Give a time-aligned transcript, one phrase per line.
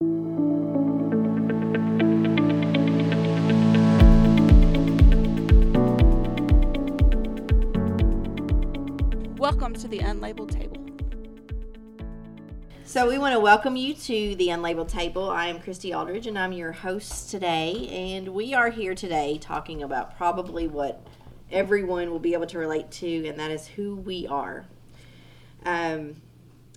[0.00, 0.14] Welcome
[9.74, 10.86] to the Unlabeled Table.
[12.84, 15.30] So, we want to welcome you to the Unlabeled Table.
[15.30, 17.88] I am Kristy Aldridge and I'm your host today.
[17.88, 21.04] And we are here today talking about probably what
[21.50, 24.64] everyone will be able to relate to, and that is who we are.
[25.66, 26.22] Um,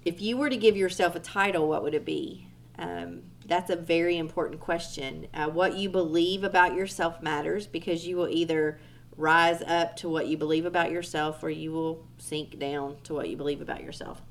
[0.04, 2.48] if you were to give yourself a title, what would it be?
[2.82, 5.28] Um, that's a very important question.
[5.34, 8.80] Uh, what you believe about yourself matters because you will either
[9.16, 13.30] rise up to what you believe about yourself or you will sink down to what
[13.30, 14.22] you believe about yourself.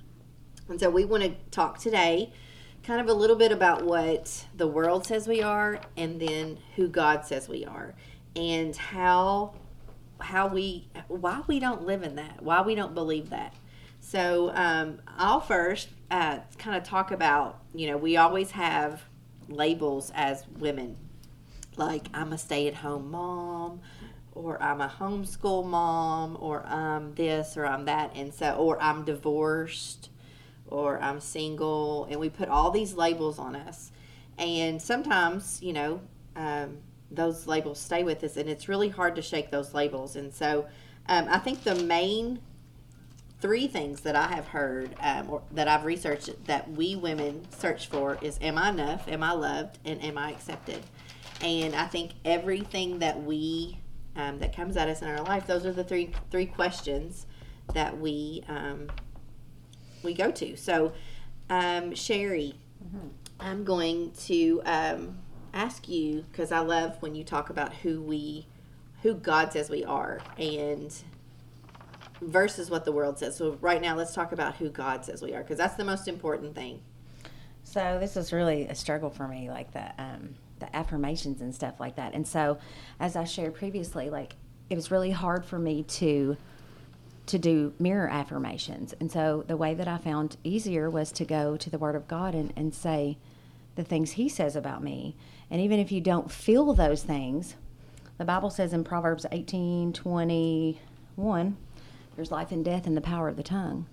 [0.69, 2.33] And so we want to talk today
[2.83, 6.89] kind of a little bit about what the world says we are and then who
[6.89, 7.95] God says we are
[8.35, 9.55] and how
[10.19, 13.55] how we why we don't live in that, why we don't believe that.
[14.01, 19.03] So um, I'll first uh, kind of talk about you know we always have
[19.49, 20.97] labels as women,
[21.77, 23.81] like I'm a stay-at-home mom,
[24.33, 29.05] or I'm a homeschool mom, or I'm this or I'm that, and so or I'm
[29.05, 30.11] divorced,
[30.67, 33.93] or I'm single, and we put all these labels on us,
[34.39, 36.01] and sometimes you know.
[36.37, 36.79] Um,
[37.11, 40.15] those labels stay with us, and it's really hard to shake those labels.
[40.15, 40.67] And so,
[41.09, 42.39] um, I think the main
[43.41, 47.89] three things that I have heard um, or that I've researched that we women search
[47.89, 49.09] for is Am I enough?
[49.09, 49.79] Am I loved?
[49.85, 50.83] And am I accepted?
[51.43, 53.79] And I think everything that we
[54.17, 57.27] um, that comes at us in our life, those are the three three questions
[57.75, 58.91] that we um,
[60.03, 60.57] we go to.
[60.57, 60.93] So,
[61.49, 63.09] um, Sherry, mm-hmm.
[63.39, 65.19] I'm going to um,
[65.53, 68.47] ask you because I love when you talk about who we,
[69.03, 70.95] who God says we are, and
[72.21, 73.37] versus what the world says.
[73.37, 76.09] So right now, let's talk about who God says we are because that's the most
[76.09, 76.81] important thing.
[77.65, 81.81] So this is really a struggle for me, like the um, the affirmations and stuff
[81.81, 82.15] like that.
[82.15, 82.59] And so,
[82.99, 84.35] as I shared previously, like
[84.69, 86.37] it was really hard for me to
[87.27, 88.93] to do mirror affirmations.
[88.99, 92.09] And so the way that I found easier was to go to the Word of
[92.09, 93.19] God and, and say
[93.77, 95.17] the things He says about me.
[95.49, 97.55] And even if you don't feel those things,
[98.19, 101.57] the Bible says in Proverbs 18 21,
[102.21, 103.87] there's life and death in the power of the tongue.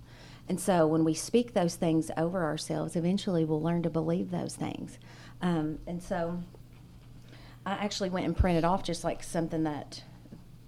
[0.50, 4.54] And so when we speak those things over ourselves, eventually we'll learn to believe those
[4.54, 4.98] things.
[5.40, 6.42] Um, and so
[7.64, 10.02] I actually went and printed off just like something that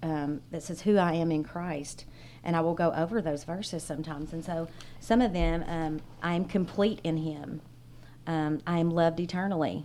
[0.03, 2.07] um, that says who I am in Christ,
[2.43, 4.33] and I will go over those verses sometimes.
[4.33, 4.67] And so
[4.99, 7.61] some of them, um, I am complete in Him.
[8.27, 9.85] Um, I am loved eternally.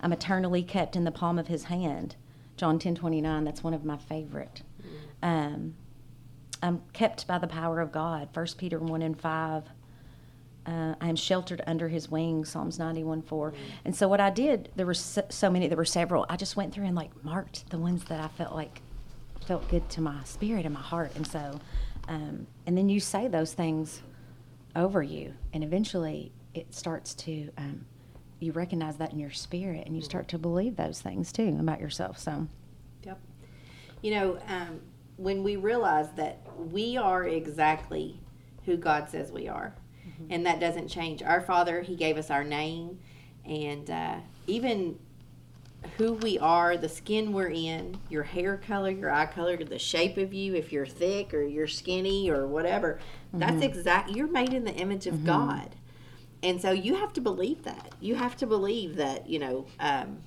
[0.00, 2.14] I'm eternally kept in the palm of His hand.
[2.56, 3.42] John ten twenty nine.
[3.42, 4.62] That's one of my favorite.
[5.20, 5.74] Um,
[6.62, 8.28] I'm kept by the power of God.
[8.32, 9.64] First Peter one and five.
[10.64, 12.50] Uh, I am sheltered under His wings.
[12.50, 13.52] Psalms ninety one four.
[13.52, 13.62] Mm-hmm.
[13.84, 15.68] And so what I did, there were so, so many.
[15.68, 16.26] There were several.
[16.28, 18.82] I just went through and like marked the ones that I felt like
[19.46, 21.12] felt good to my spirit and my heart.
[21.14, 21.60] And so,
[22.08, 24.02] um, and then you say those things
[24.74, 27.86] over you, and eventually it starts to um,
[28.40, 31.80] you recognize that in your spirit and you start to believe those things too about
[31.80, 32.18] yourself.
[32.18, 32.46] So,
[33.04, 33.18] yep.
[34.02, 34.80] You know, um,
[35.16, 38.20] when we realize that we are exactly
[38.64, 39.74] who God says we are,
[40.06, 40.26] mm-hmm.
[40.30, 41.22] and that doesn't change.
[41.22, 42.98] Our Father, He gave us our name,
[43.44, 44.16] and uh,
[44.46, 44.98] even
[45.98, 50.16] who we are, the skin we're in, your hair color, your eye color, the shape
[50.16, 52.98] of you, if you're thick or you're skinny or whatever.
[53.28, 53.38] Mm-hmm.
[53.38, 54.10] That's exact.
[54.10, 55.26] You're made in the image of mm-hmm.
[55.26, 55.76] God
[56.42, 57.92] and so you have to believe that.
[58.00, 60.18] You have to believe that you know um,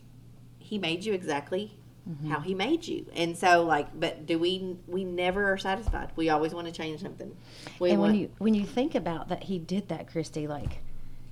[0.57, 1.78] He made you exactly
[2.09, 2.29] mm-hmm.
[2.29, 3.05] how He made you.
[3.15, 4.77] And so, like, but do we?
[4.87, 6.11] We never are satisfied.
[6.15, 7.35] We always want to change something.
[7.79, 10.47] We and want, when you when you think about that, He did that, Kristy.
[10.47, 10.79] Like,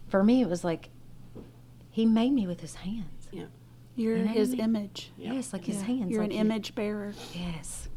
[0.07, 0.89] for me, it was like
[1.91, 3.27] He made me with His hands.
[3.31, 3.45] Yeah.
[3.95, 4.61] You're you know His I mean?
[4.61, 5.11] image.
[5.17, 6.11] Yes, like His hands.
[6.11, 7.13] You're like an he, image bearer.
[7.33, 7.89] Yes.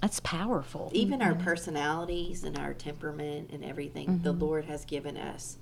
[0.00, 0.90] That's powerful.
[0.92, 1.30] Even mm-hmm.
[1.30, 4.22] our personalities and our temperament and everything, mm-hmm.
[4.22, 5.56] the Lord has given us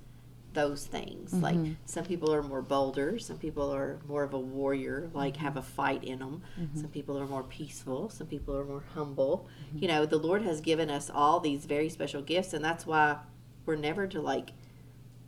[0.53, 1.31] those things.
[1.31, 1.43] Mm-hmm.
[1.43, 5.57] Like some people are more bolder, some people are more of a warrior, like have
[5.57, 6.41] a fight in them.
[6.59, 6.81] Mm-hmm.
[6.81, 9.47] Some people are more peaceful, some people are more humble.
[9.67, 9.79] Mm-hmm.
[9.79, 13.17] You know, the Lord has given us all these very special gifts, and that's why
[13.65, 14.51] we're never to like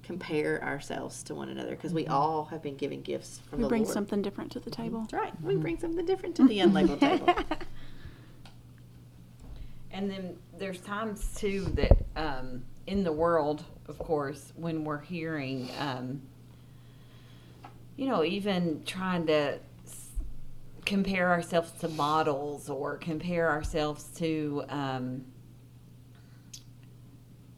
[0.04, 2.14] compare ourselves to one another because we mm-hmm.
[2.14, 3.94] all have been given gifts from we the bring Lord.
[3.94, 4.84] something different to the mm-hmm.
[4.84, 5.00] table.
[5.02, 5.42] That's right.
[5.42, 7.34] We bring something different to the unlabeled table.
[9.96, 15.70] And then there's times too that um, in the world, of course, when we're hearing,
[15.80, 16.22] um,
[17.96, 20.10] you know, even trying to s-
[20.86, 25.24] compare ourselves to models or compare ourselves to um,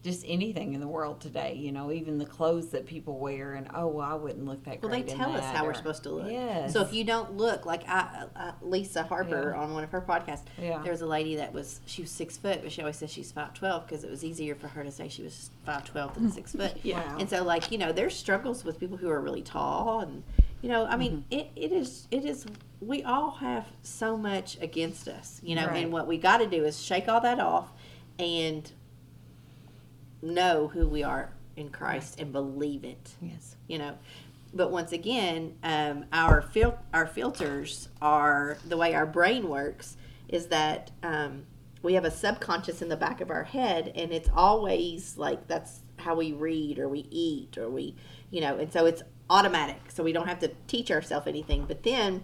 [0.07, 1.53] just anything in the world today.
[1.55, 4.81] You know, even the clothes that people wear, and oh, well, I wouldn't look that
[4.81, 4.91] great.
[4.91, 6.31] Well, they tell us that," how we're supposed to look.
[6.31, 6.73] Yes.
[6.73, 9.61] So if you don't look like I, uh, Lisa Harper Yeah.
[9.61, 10.81] on one of her podcasts, Yeah.
[10.81, 13.31] there was a lady that was she was six foot, but she always says she's
[13.31, 16.31] five twelve because it was easier for her to say she was five twelve than
[16.31, 16.73] six foot.
[16.85, 17.17] Wow.
[17.19, 20.23] And so, like you know, there's struggles with people who are really tall, and
[20.61, 21.39] you know, I mean, Mm-hmm.
[21.39, 22.45] it, it is it is
[22.79, 25.83] we all have so much against us, you know, Right.
[25.83, 27.71] and what we got to do is shake all that off
[28.19, 28.71] and
[30.21, 33.15] know who we are in Christ and believe it.
[33.21, 33.55] Yes.
[33.67, 33.97] you know?
[34.53, 39.97] But once again um, our fil- our filters are the way our brain works
[40.29, 41.45] is that um,
[41.83, 45.81] we have a subconscious in the back of our head and it's always like that's
[45.97, 47.95] how we read or we eat or we
[48.29, 49.79] you know and so it's automatic.
[49.89, 51.65] So we don't have to teach ourselves anything.
[51.65, 52.23] But then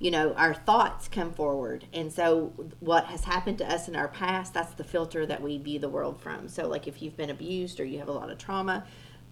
[0.00, 1.86] you know our thoughts come forward.
[1.92, 5.58] And so what has happened to us in our past that's the filter that we
[5.58, 6.48] view the world from.
[6.48, 8.84] So like if you've been abused or you have a lot of trauma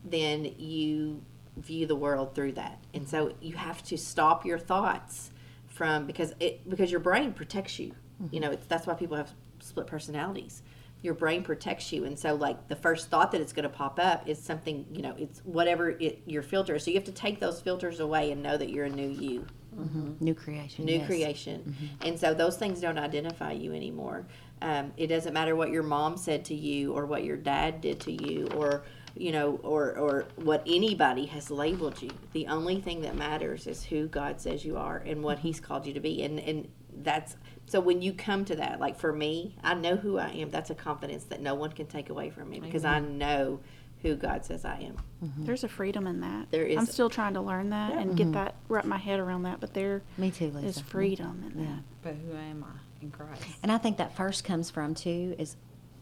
[0.04, 1.22] then you
[1.56, 2.78] view the world through that.
[2.94, 5.32] And so you have to stop your thoughts
[5.66, 7.94] from because it because your brain protects you.
[8.22, 8.34] Mm-hmm.
[8.34, 10.62] You know it's that's why people have split personalities.
[11.00, 12.04] Your brain protects you.
[12.04, 15.00] And so like the first thought that it's going to pop up is something you
[15.00, 18.42] know it's whatever it your filter so you have to take those filters away and
[18.42, 20.24] know that you're a new you Mm-hmm.
[20.24, 20.84] New creation.
[20.84, 21.06] new yes.
[21.06, 21.60] creation.
[21.60, 22.08] Mm-hmm.
[22.08, 24.26] And so those things don't identify you anymore.
[24.60, 28.00] Um, it doesn't matter what your mom said to you or what your dad did
[28.00, 28.84] to you or
[29.16, 32.10] you know or or what anybody has labeled you.
[32.32, 35.66] The only thing that matters is who god says you are and what he's mm-hmm.
[35.66, 36.22] called you to be.
[36.24, 36.68] And and
[37.02, 37.36] that's
[37.66, 40.50] so when you come to that like for me i know who i am.
[40.50, 43.60] That's a confidence that no one can take away from me because i know
[44.02, 45.44] who god says i am mm-hmm.
[45.44, 46.50] There's a freedom in that.
[46.50, 48.34] There is- I'm still trying to learn that and get mm-hmm.
[48.34, 50.66] that, wrap my head around that, but there Me too, Lisa.
[50.66, 51.66] is freedom in Yeah.
[51.66, 51.82] that.
[52.02, 53.42] But who am I in Christ?
[53.62, 55.56] And I think that first comes from too is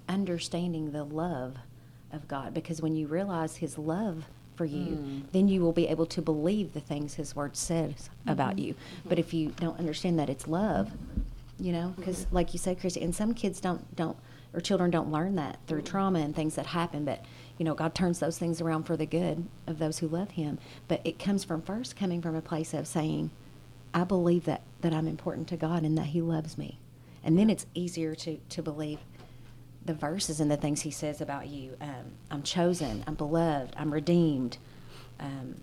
[0.08, 1.56] understanding the love
[2.12, 5.22] of God because when you realize His love for you, mm.
[5.32, 8.30] then you will be able to believe the things His Word says mm-hmm.
[8.30, 8.74] about you.
[9.04, 10.90] But if you don't understand that it's love,
[11.58, 14.16] you know, because like you said, Kristy, and some kids don't don't
[14.52, 17.24] or children don't learn that through trauma and things that happen, but.
[17.58, 20.58] You know, God turns those things around for the good of those who love Him.
[20.88, 23.30] But it comes from first coming from a place of saying,
[23.94, 26.78] I believe that, that I'm important to God and that He loves me.
[27.24, 28.98] And then it's easier to, to believe
[29.84, 31.76] the verses and the things He says about you.
[31.80, 34.58] Um, I'm chosen, I'm beloved, I'm redeemed,
[35.18, 35.56] um,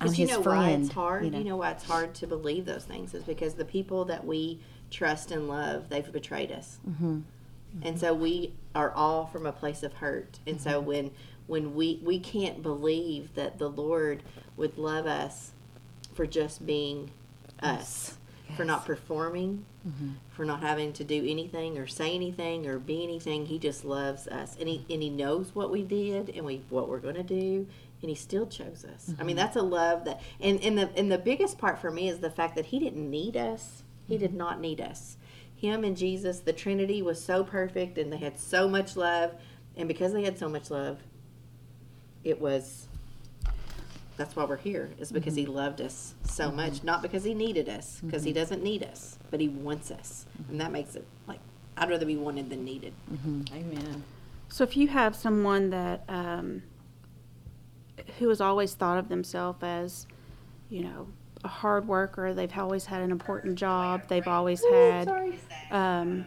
[0.00, 0.84] I'm But you know why friend.
[0.84, 1.24] it's hard?
[1.24, 1.38] you know.
[1.38, 4.60] You know why it's hard to believe those things is because the people that we
[4.90, 7.20] trust and love, they've betrayed us, mm-hmm.
[7.82, 10.38] And so we are all from a place of hurt.
[10.46, 10.86] And so Mm-hmm.
[10.86, 11.10] when
[11.46, 14.22] when we we can't believe that the Lord
[14.56, 15.52] would love us
[16.14, 17.10] for just being
[17.60, 18.16] us,
[18.56, 20.12] for not performing, Mm-hmm.
[20.30, 23.44] for not having to do anything or say anything or be anything.
[23.46, 26.88] He just loves us, and he and he knows what we did and we what
[26.88, 27.66] we're going to do,
[28.00, 29.08] and he still chose us.
[29.08, 29.26] I Mm-hmm.
[29.26, 32.20] mean, that's a love that, and and the and the biggest part for me is
[32.20, 33.82] the fact that he didn't need us.
[34.08, 35.18] He did not need us.
[35.64, 39.32] Him and Jesus, the Trinity was so perfect, and they had so much love,
[39.76, 40.98] and because they had so much love,
[42.22, 42.88] it was.
[44.16, 45.54] That's why we're here, is because he mm-hmm.
[45.54, 46.56] loved us so mm-hmm.
[46.56, 48.40] much, not because he needed us, because he mm-hmm.
[48.40, 51.40] doesn't need us, but he wants us, and that makes it like
[51.76, 52.92] I'd rather be wanted than needed.
[53.52, 54.04] Amen.
[54.48, 56.62] So if you have someone that um,
[58.18, 60.06] who has always thought of themselves as,
[60.68, 61.08] you know,
[61.44, 65.08] a hard worker, they've always had an important job, they've always had
[65.70, 66.24] um,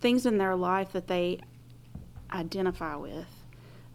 [0.00, 1.40] things in their life that they
[2.30, 3.26] identify with,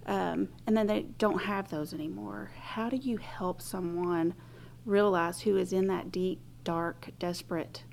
[0.08, 2.52] um, and then they don't have those anymore.
[2.60, 4.34] How do you help someone
[4.86, 7.84] realize who is in that deep, dark, desperate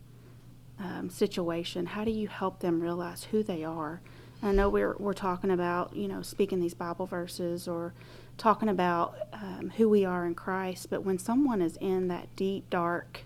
[0.79, 1.87] um, situation?
[1.87, 4.01] How do you help them realize who they are?
[4.43, 7.95] I know we're we're talking about you know speaking these Bible verses or
[8.37, 12.69] talking about um, who we are in Christ, but when someone is in that deep,
[12.71, 13.23] dark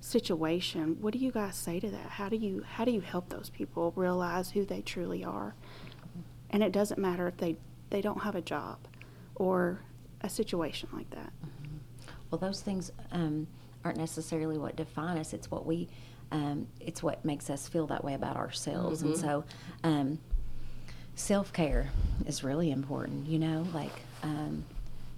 [0.00, 2.10] situation, what do you guys say to that?
[2.10, 5.54] How do you how do you help those people realize who they truly are?
[6.50, 7.56] And it doesn't matter if they
[7.90, 8.78] they don't have a job
[9.34, 9.80] or
[10.22, 11.32] a situation like that.
[12.30, 13.46] Well, those things um,
[13.84, 15.32] aren't necessarily what define us.
[15.32, 15.88] It's what we,
[16.30, 19.02] um, it's what makes us feel that way about ourselves.
[19.02, 19.44] And so,
[19.84, 20.18] um,
[21.14, 21.90] self care
[22.26, 23.26] is really important.
[23.26, 23.92] You know, like
[24.22, 24.64] um,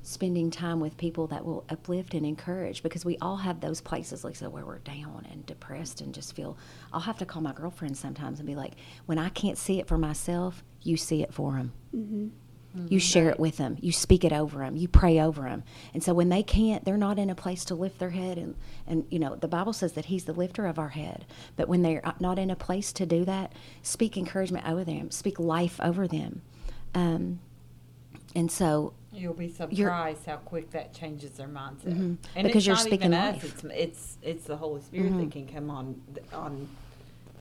[0.02, 2.82] spending time with people that will uplift and encourage.
[2.82, 6.56] Because we all have those places, Lisa, where we're down and depressed and just feel.
[6.92, 8.74] I'll have to call my girlfriend sometimes and be like,
[9.06, 11.72] when I can't see it for myself, you see it for them.
[12.90, 13.76] You share it with them.
[13.80, 14.76] You speak it over them.
[14.76, 15.62] You pray over them.
[15.94, 18.36] And so when they can't, they're not in a place to lift their head.
[18.36, 18.56] And,
[18.86, 21.24] and you know, the Bible says that He's the lifter of our head.
[21.54, 25.38] But when they're not in a place to do that, speak encouragement over them, speak
[25.38, 26.42] life over them.
[26.96, 27.38] Um,
[28.34, 31.84] and so You'll be surprised how quick that changes their mindset.
[31.86, 33.44] And Because it's you're not speaking even us, life.
[33.44, 36.00] It's it's it's the Holy Spirit that can come on
[36.32, 36.68] on,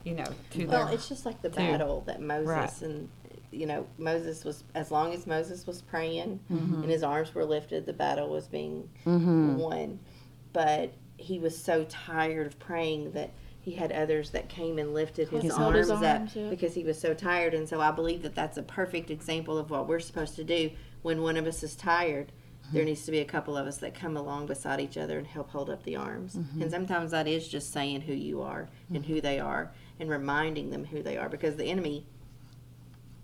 [0.04, 0.94] you know, to Well, their.
[0.94, 1.56] it's just like the too.
[1.56, 2.82] battle that Moses Right.
[2.82, 3.08] and
[3.50, 6.82] you know Moses was as long as Moses was praying Mm-hmm.
[6.82, 9.56] and his arms were lifted, the battle was being Mm-hmm.
[9.56, 9.98] won.
[10.52, 13.30] But he was so tired of praying that
[13.64, 16.50] he had others that came and lifted his, His arms, arms, up yeah.
[16.50, 17.54] because he was so tired.
[17.54, 20.70] And so I believe that that's a perfect example of what we're supposed to do
[21.00, 22.26] when one of us is tired.
[22.66, 22.76] Mm-hmm.
[22.76, 25.26] There needs to be a couple of us that come along beside each other and
[25.26, 26.34] help hold up the arms.
[26.34, 26.60] Mm-hmm.
[26.60, 30.68] And sometimes that is just saying who you are and who they are and reminding
[30.68, 32.04] them who they are because the enemy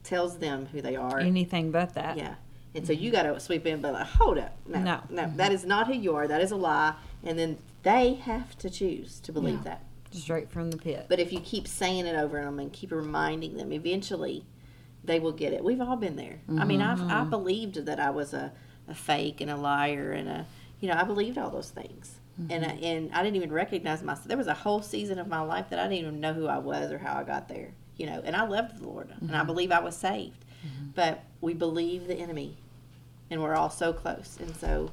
[0.02, 1.20] tells them who they are.
[1.20, 2.16] anything but that.
[2.16, 2.36] Yeah.
[2.74, 5.00] And so you got to sweep in, but like, hold up, no, No.
[5.10, 6.26] no, that is not who you are.
[6.26, 6.94] That is a lie.
[7.24, 9.82] And then they have to choose to believe that.
[10.12, 11.06] Straight from the pit.
[11.08, 14.44] But if you keep saying it over them and keep reminding them, eventually
[15.04, 15.62] they will get it.
[15.62, 16.40] We've all been there.
[16.58, 17.30] I mean, I've I mm-hmm.
[17.30, 18.52] believed that I was a,
[18.88, 20.46] a fake and a liar and a,
[20.80, 22.16] you know, I believed all those things.
[22.48, 22.84] And I, mm-hmm.
[22.84, 24.28] and I didn't even recognize myself.
[24.28, 26.58] There was a whole season of my life that I didn't even know who I
[26.58, 27.72] was or how I got there.
[27.98, 29.46] You know, and I loved the Lord and I mm-hmm.
[29.46, 30.44] believe I was saved.
[30.94, 32.56] But we believe the enemy,
[33.30, 34.36] and we're all so close.
[34.40, 34.90] And so,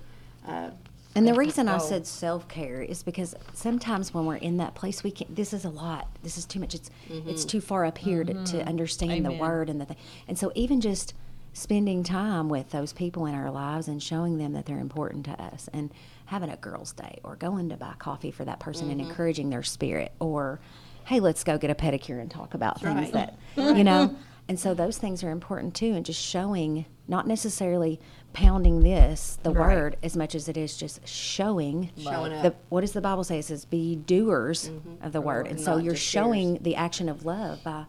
[0.47, 0.69] uh,
[1.17, 4.75] And the That's reason I said self care is because sometimes when we're in that
[4.75, 5.33] place, we can.
[5.33, 6.07] This is a lot.
[6.21, 6.75] This is too much.
[6.75, 9.97] It's it's too far up here to, to understand the word and the thing.
[10.27, 11.15] And so even just
[11.53, 15.31] spending time with those people in our lives and showing them that they're important to
[15.41, 15.91] us, and
[16.25, 19.63] having a girls' day, or going to buy coffee for that person and encouraging their
[19.63, 20.59] spirit, or
[21.05, 23.13] hey, let's go get a pedicure and talk about things right.
[23.13, 23.37] that
[23.75, 24.15] you know.
[24.49, 27.99] And so those things are important too, and just showing, not necessarily
[28.33, 29.75] pounding this, the Right.
[29.75, 31.89] word, as much as it is just showing.
[31.97, 32.55] Showing The, up.
[32.69, 33.39] what does the Bible say?
[33.39, 35.03] It says, "Be doers mm-hmm.
[35.05, 37.85] of the word," and so you're showing the action of love by.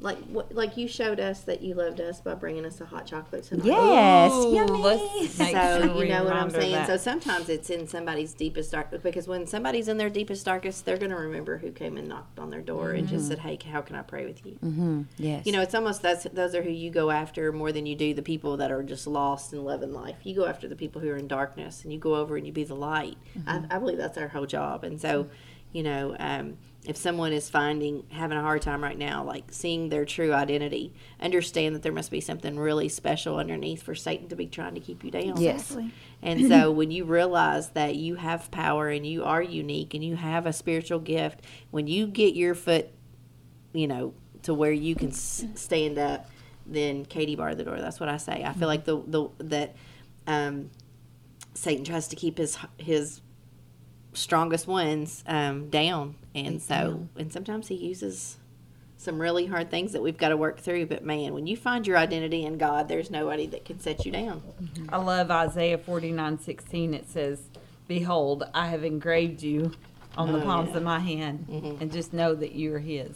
[0.00, 3.06] Like what, like you showed us that you loved us by bringing us a hot
[3.06, 3.66] chocolate tonight.
[3.66, 4.78] Yes, Ooh, yummy.
[4.78, 6.72] let's so sure you know what I'm saying.
[6.72, 6.86] that.
[6.86, 10.98] So sometimes it's in somebody's deepest dark because when somebody's in their deepest darkest, they're
[10.98, 13.80] going to remember who came and knocked on their door and just said, "Hey, how
[13.80, 15.02] can I pray with you?" Mm-hmm.
[15.16, 17.96] Yes, You know, it's almost that's those are who you go after more than you
[17.96, 20.16] do the people that are just lost in love and loving life.
[20.24, 22.52] You go after the people who are in darkness, and you go over and you
[22.52, 23.16] be the light.
[23.46, 24.84] I, I believe that's our whole job.
[24.84, 25.28] And so,
[25.72, 26.56] you know, um,
[26.88, 30.94] if someone is finding having a hard time right now, like seeing their true identity,
[31.20, 34.80] understand that there must be something really special underneath for Satan to be trying to
[34.80, 35.38] keep you down.
[35.38, 35.76] Yes.
[36.22, 40.16] And so when you realize that you have power and you are unique and you
[40.16, 42.88] have a spiritual gift, when you get your foot,
[43.74, 44.14] you know,
[44.44, 46.30] to where you can s- stand up,
[46.64, 47.78] then Katie barred the door.
[47.78, 48.44] That's what I say.
[48.44, 49.76] I feel like the the that
[50.26, 50.70] um,
[51.52, 53.20] Satan tries to keep his his
[54.14, 56.16] strongest ones um, down,
[56.46, 58.36] and so and sometimes he uses
[58.96, 60.86] some really hard things that we've got to work through.
[60.86, 64.10] But man, when you find your identity in God, there's nobody that can set you
[64.12, 64.42] down.
[64.88, 66.94] I love Isaiah forty nine sixteen.
[66.94, 67.42] It says,
[67.86, 69.72] "Behold, I have engraved you
[70.16, 70.70] on the Oh, palms yeah.
[70.70, 70.76] Mm-hmm.
[70.78, 71.46] of my hand,
[71.80, 73.10] and just know that you are His."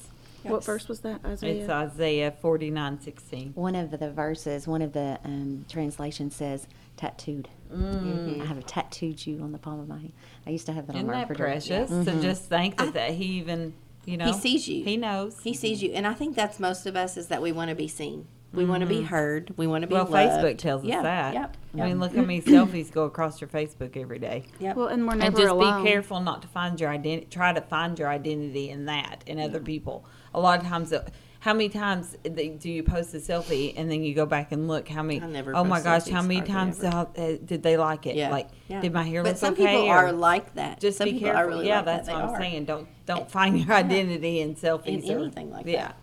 [0.51, 1.71] What verse was that, It's Isaiah?
[1.71, 3.53] Isaiah forty nine sixteen.
[3.55, 7.49] one of the verses, one of the um, translations says tattooed.
[7.73, 8.41] Mm.
[8.41, 10.13] I have a tattooed you on the palm of my hand.
[10.47, 11.87] I used to have that Isn't on my that refrigerator.
[11.87, 11.91] precious?
[11.91, 12.21] To mm-hmm.
[12.21, 13.73] just think that, that He even,
[14.05, 14.85] you know, He sees you.
[14.85, 15.41] He knows.
[15.43, 17.75] He sees you, and I think that's most of us is that we want to
[17.75, 18.27] be seen.
[18.53, 19.07] We want to be mm-hmm.
[19.07, 19.55] heard.
[19.57, 20.45] We want to be well, loved.
[20.45, 21.33] Facebook tells us that.
[21.33, 21.57] Yep.
[21.75, 24.45] I mean, look how many selfies go across your Facebook every day.
[24.61, 24.77] Yep.
[24.77, 25.83] well, and we're and never just alone.
[25.83, 29.41] be careful not to find your identity try to find your identity in that in
[29.41, 30.93] other people a lot of times
[31.41, 34.89] how many times do you post a selfie and then you go back and look
[34.89, 38.07] how many I never oh my gosh how many times how- uh, did they like
[38.07, 38.31] it yeah.
[38.31, 38.81] like Yeah.
[38.81, 40.81] did my hair but look some okay Some people are like that.
[40.81, 42.15] just some be people careful are really yeah like that's that.
[42.15, 42.41] what They i'm are.
[42.41, 45.97] saying don't don't find your identity in selfies In or- anything like yeah that.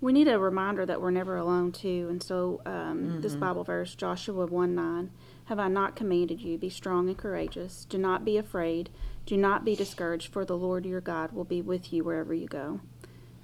[0.00, 2.08] We need a reminder that we're never alone too.
[2.10, 3.20] And so, um, Mm-hmm.
[3.20, 5.12] this Bible verse, Joshua one nine,
[5.44, 6.58] have I not commanded you?
[6.58, 7.84] Be strong and courageous.
[7.88, 8.90] Do not be afraid.
[9.26, 12.48] Do not be discouraged, for the Lord your God will be with you wherever you
[12.48, 12.80] go.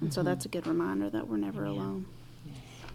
[0.01, 0.15] And Mm-hmm.
[0.15, 2.05] so that's a good reminder that we're never alone.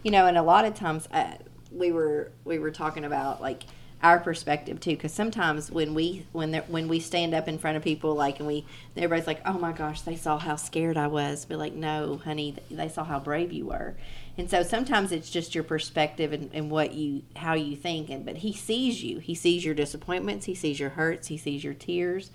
[0.03, 1.33] you know and a lot of times uh,
[1.71, 3.63] we were we were talking about like
[4.03, 7.77] our perspective too because sometimes when we when they when we stand up in front
[7.77, 8.65] of people like and we
[8.97, 11.45] everybody's like oh my gosh they saw how scared i was.
[11.45, 13.95] Be like no honey they saw how brave you were.
[14.37, 18.25] And so sometimes it's just your perspective and, and what you how you think and
[18.25, 19.19] but he sees you.
[19.19, 20.45] He sees your disappointments.
[20.45, 21.27] He sees your hurts.
[21.27, 22.31] He sees your tears.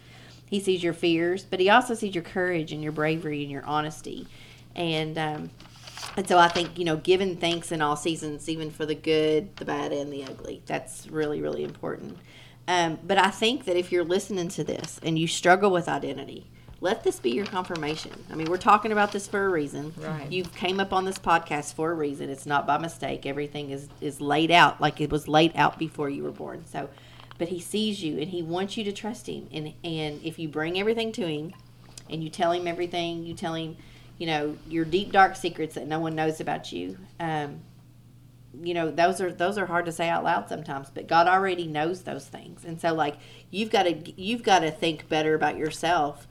[0.47, 3.65] He sees your fears but he also sees your courage and your bravery and your
[3.65, 4.27] honesty
[4.75, 5.51] and um,
[6.17, 9.55] and so I think, you know, giving thanks in all seasons, even for the good,
[9.57, 12.17] the bad, and the ugly, that's really, really important.
[12.67, 16.51] Um, but I think that if you're listening to this and you struggle with identity,
[16.81, 18.13] let this be your confirmation.
[18.31, 19.93] I mean, we're talking about this for a reason.
[19.99, 20.31] Right.
[20.31, 22.31] You came up on this podcast for a reason.
[22.31, 23.27] It's not by mistake.
[23.27, 26.65] Everything is is laid out like it was laid out before you were born.
[26.67, 26.89] So,
[27.39, 29.49] but he sees you and he wants you to trust him.
[29.53, 31.53] And and if you bring everything to him,
[32.09, 33.77] and you tell him everything, you tell him,
[34.21, 36.99] you know, your deep dark secrets that no one knows about you.
[37.19, 37.63] Um,
[38.63, 41.67] you know those are those are hard to say out loud sometimes but god already
[41.67, 42.65] knows those things.
[42.65, 43.17] And so like
[43.51, 46.27] you've got to you've got to think better about yourself.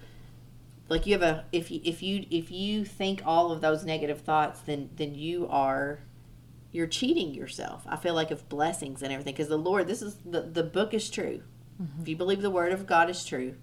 [0.89, 4.21] Like you have a if you if you if you think all of those negative
[4.21, 6.01] thoughts then then you are
[6.71, 9.33] you're cheating yourself i feel like of blessings and everything.
[9.33, 11.41] Because the lord this is the the book is true.
[12.01, 13.55] If you believe the word of god is true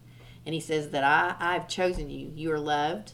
[0.46, 3.12] and he says that i i've chosen you you are loved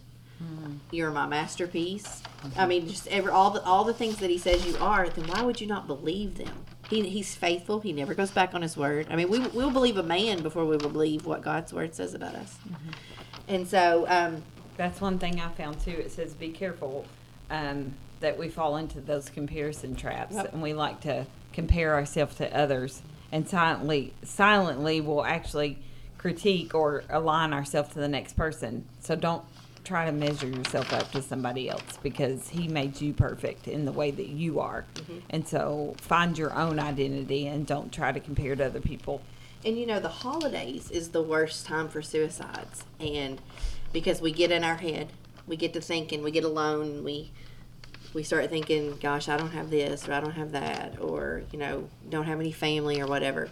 [0.91, 2.23] you're my masterpiece.
[2.57, 5.09] I mean, just every all the all the things that he says you are.
[5.09, 6.53] Then why would you not believe them?
[6.91, 7.81] He, he's faithful.
[7.81, 9.07] He never goes back on his word.
[9.11, 12.13] I mean, we we'll believe a man before we will believe what God's word says
[12.15, 12.57] about us.
[13.49, 14.43] And so, um,
[14.77, 15.91] That's one thing I found too.
[15.93, 17.05] It says be careful
[17.51, 20.53] um, that we fall into those comparison traps, Yep.
[20.53, 25.79] and we like to compare ourselves to others, and silently, silently, we'll actually
[26.19, 28.85] critique or align ourselves to the next person.
[29.01, 29.43] So don't
[29.85, 33.93] try to measure yourself up to somebody else because he made you perfect in the
[33.93, 35.19] way that you are, mm-hmm.
[35.31, 39.23] and so find your own identity and don't try to compare to other people.
[39.65, 42.85] And you know, the holidays is the worst time for suicides.
[42.99, 43.41] And
[43.93, 45.13] because we get in our head,
[45.47, 47.31] we get to thinking, we get alone, we
[48.15, 51.59] we start thinking, gosh, I don't have this or I don't have that or, you
[51.59, 53.49] know, don't have any family or whatever.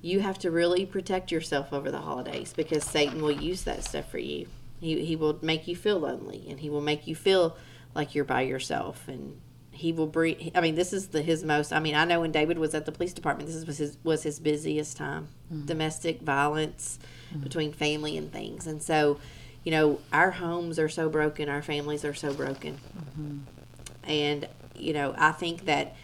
[0.00, 4.08] You have to really protect yourself over the holidays because Satan will use that stuff
[4.08, 4.46] for you.
[4.84, 7.56] He he will make you feel lonely and he will make you feel
[7.94, 11.72] like you're by yourself and he will bring i mean this is the his most
[11.72, 14.22] i mean i know when david was at the police department this was his was
[14.22, 15.28] his busiest time.
[15.52, 15.66] Mm-hmm.
[15.66, 16.98] Domestic violence
[17.30, 17.42] mm-hmm.
[17.42, 19.18] between family and things and so
[19.64, 22.78] you know our homes are so broken our families are so broken.
[22.96, 23.38] Mm-hmm.
[24.04, 25.96] And you know i think that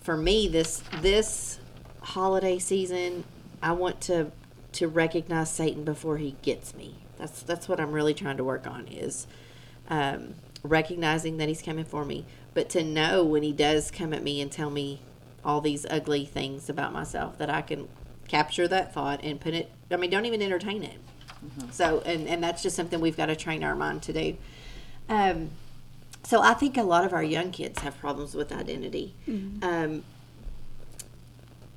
[0.00, 1.58] for me this this
[2.00, 3.24] holiday season
[3.62, 4.30] i want to
[4.72, 8.66] to recognize satan before he gets me that's that's what i'm really trying to work
[8.66, 9.26] on is
[9.90, 14.22] um, recognizing that he's coming for me but to know when he does come at
[14.22, 15.00] me and tell me
[15.44, 17.88] all these ugly things about myself that i can
[18.26, 20.98] capture that thought and put it i mean don't even entertain it.
[21.70, 24.36] So and and that's just something we've got to train our mind to do.
[25.08, 25.50] Um,
[26.24, 29.14] so I think a lot of our young kids have problems with identity.
[29.62, 30.04] Um,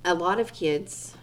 [0.03, 1.15] a lot of kids,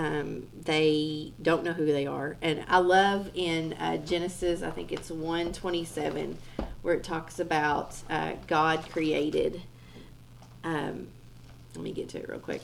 [0.00, 4.92] um, they don't know who they are, and I love in uh, Genesis, I think
[4.92, 6.38] it's one twenty seven,
[6.80, 9.60] where it talks about uh, God created.
[10.64, 11.08] Um,
[11.74, 12.62] let me get to it real quick.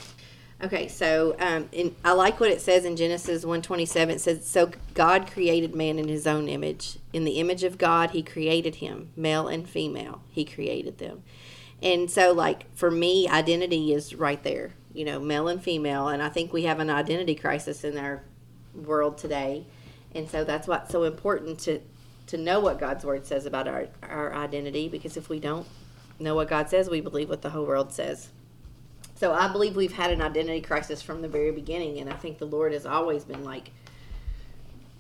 [0.64, 4.16] Okay, so um, in, I like what it says in Genesis one twenty seven.
[4.16, 6.99] It says, "So God created man in His own image.
[7.12, 10.22] In the image of God, He created him, male and female.
[10.31, 11.22] He created them."
[11.83, 14.72] And so, like for me, identity is right there.
[14.96, 18.22] You know, male and female, and I think we have an identity crisis in our
[18.74, 19.66] world today.
[20.14, 21.80] And so that's what's so important to
[22.28, 24.88] to know what God's word says about our our identity.
[24.88, 25.66] Because if we don't
[26.18, 28.30] know what God says, we believe what the whole world says.
[29.16, 32.38] So I believe we've had an identity crisis from the very beginning, and I think
[32.38, 33.72] the Lord has always been like,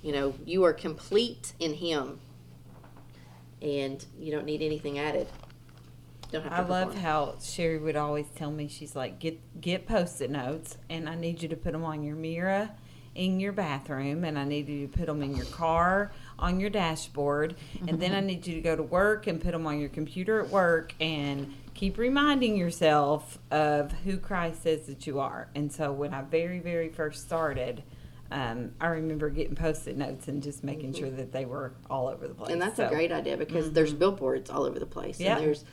[0.02, 2.20] you know, you are complete in Him,
[3.62, 5.28] and you don't need anything added.
[6.32, 7.04] Have to I love perform.
[7.04, 11.42] how Sherry would always tell me she's like get get post-it notes and I need
[11.42, 12.70] you to put them on your mirror
[13.14, 16.68] in your bathroom and I need you to put them in your car on your
[16.70, 17.54] dashboard
[17.88, 20.40] and then I need you to go to work and put them on your computer
[20.40, 25.48] at work and keep reminding yourself of who Christ says that you are.
[25.54, 27.82] And so when I very very first started
[28.30, 32.26] um, I remember getting post-it notes and just making sure that they were all over
[32.26, 32.46] the place.
[32.50, 32.52] Mm-hmm.
[32.54, 35.36] And that's So- a great idea because there's billboards all over the place, Yeah.
[35.36, 35.64] and there's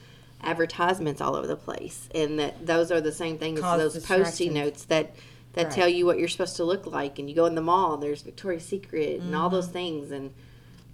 [0.44, 4.52] advertisements all over the place, and that those are the same thing as those post-it
[4.52, 5.16] notes that
[5.54, 5.72] that Right.
[5.74, 7.20] tell you what you're supposed to look like.
[7.20, 9.74] And you go in the mall, there's Victoria's Secret and all those Mm-hmm.
[9.74, 10.32] things, and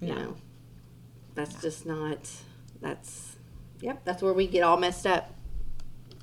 [0.02, 0.14] you Yeah.
[0.16, 0.36] know,
[1.34, 2.18] that's just not.
[2.82, 3.36] That's
[3.80, 4.02] yep.
[4.04, 5.32] That's where we get all messed up.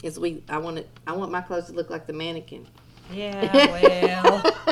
[0.03, 0.89] Is we I want it.
[1.07, 2.67] I want my clothes to look like the mannequin.
[3.11, 4.53] Yeah, well.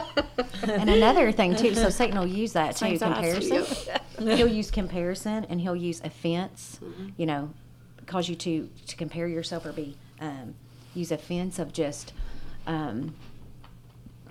[0.67, 3.13] And another thing too, so Satan will use that too, Same size.
[3.49, 4.37] comparison.
[4.37, 6.79] he'll use comparison and he'll use offense.
[7.17, 7.49] You know,
[8.05, 10.55] cause you to to compare yourself or be um,
[10.93, 12.13] use offense of just
[12.67, 13.15] um,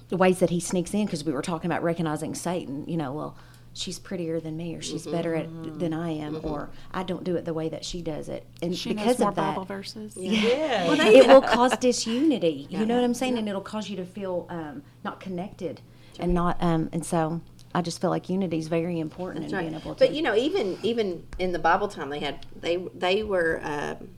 [0.09, 1.07] the ways that he sneaks in.
[1.07, 2.85] Because we were talking about recognizing Satan.
[2.87, 3.37] You know, well,
[3.73, 7.37] she's prettier than me, or she's better at than I am, or I don't do
[7.37, 9.65] it the way that she does it, and She because knows more of that, Bible
[9.65, 10.17] verses.
[10.17, 10.93] Yeah.
[10.93, 12.67] it will cause disunity.
[12.71, 13.39] You know what I'm saying?
[13.39, 15.81] And it'll cause you to feel um, not connected
[16.19, 17.41] and not um, and so
[17.75, 19.69] I just feel like unity is very important That's in right.
[19.69, 19.99] being able to.
[19.99, 24.11] But you know, even even in the Bible time, they had they they were um,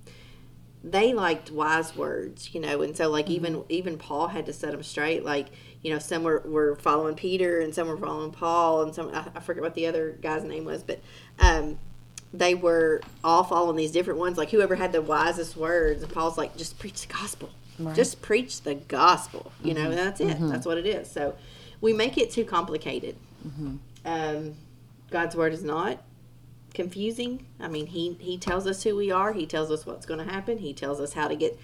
[0.85, 4.73] they liked wise words, you know, and so like even even Paul had to set
[4.73, 5.25] them straight.
[5.25, 5.47] Like
[5.83, 9.27] you know, some were, were following Peter, and some were following Paul, and some I,
[9.35, 11.01] I forget what the other guy's name was, but
[11.39, 11.79] um,
[12.33, 14.37] they were all following these different ones.
[14.37, 17.51] Like whoever had the wisest words, and Paul's like, just preach the gospel,
[17.95, 20.37] just preach the gospel, you know, and that's it.
[20.41, 21.11] That's what it is.
[21.11, 21.37] So
[21.81, 23.17] we make it too complicated.
[24.05, 24.55] Um,
[25.11, 26.03] God's word is not
[26.75, 27.47] confusing.
[27.59, 29.33] I mean, he he tells us who we are.
[29.33, 30.59] He tells us what's going to happen.
[30.59, 31.59] He tells us how to get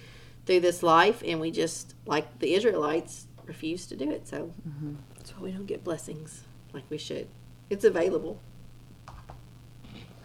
[0.45, 4.27] through this life, and we just like the Israelites refuse to do it.
[4.27, 4.51] So
[5.15, 6.43] that's why we don't get blessings
[6.73, 7.27] like we should.
[7.69, 8.39] It's available.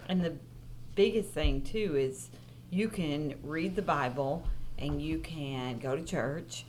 [0.08, 0.34] And the
[0.94, 2.30] biggest thing too is
[2.70, 4.44] you can read the Bible
[4.78, 6.64] and you can go to church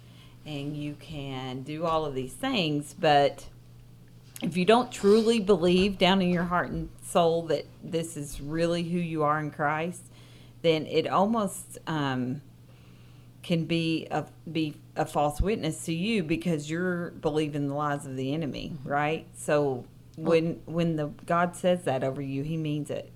[0.45, 3.45] and you can do all of these things, but
[4.41, 8.83] if you don't truly believe down in your heart and soul that this is really
[8.83, 10.03] who you are in Christ,
[10.61, 12.41] then it almost um,
[13.43, 18.15] can be a be a false witness to you because you're believing the lies of
[18.15, 19.25] the enemy, right?
[19.35, 23.11] So when when the God says that over you, He means it.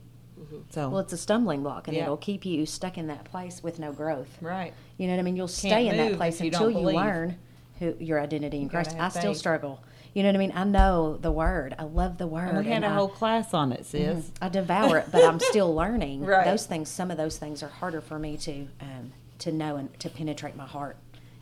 [0.69, 2.03] So well, it's a stumbling block, and Yeah.
[2.03, 4.37] it'll keep you stuck in that place with no growth.
[4.41, 4.73] right.
[4.97, 5.35] You know what I mean?
[5.35, 7.37] You'll Can't stay in that place until you learn
[7.79, 8.95] who your identity in Christ.
[8.99, 9.37] I still faith.
[9.37, 9.81] struggle.
[10.13, 10.51] You know what I mean?
[10.55, 11.73] I know the word.
[11.79, 12.49] I love the word.
[12.49, 14.31] And we had and a I- whole class on it, sis.
[14.41, 16.23] I devour it, but I'm still learning.
[16.25, 16.45] Right.
[16.45, 19.99] Those things, some of those things are harder for me to um, to know and
[19.99, 20.97] to penetrate my heart.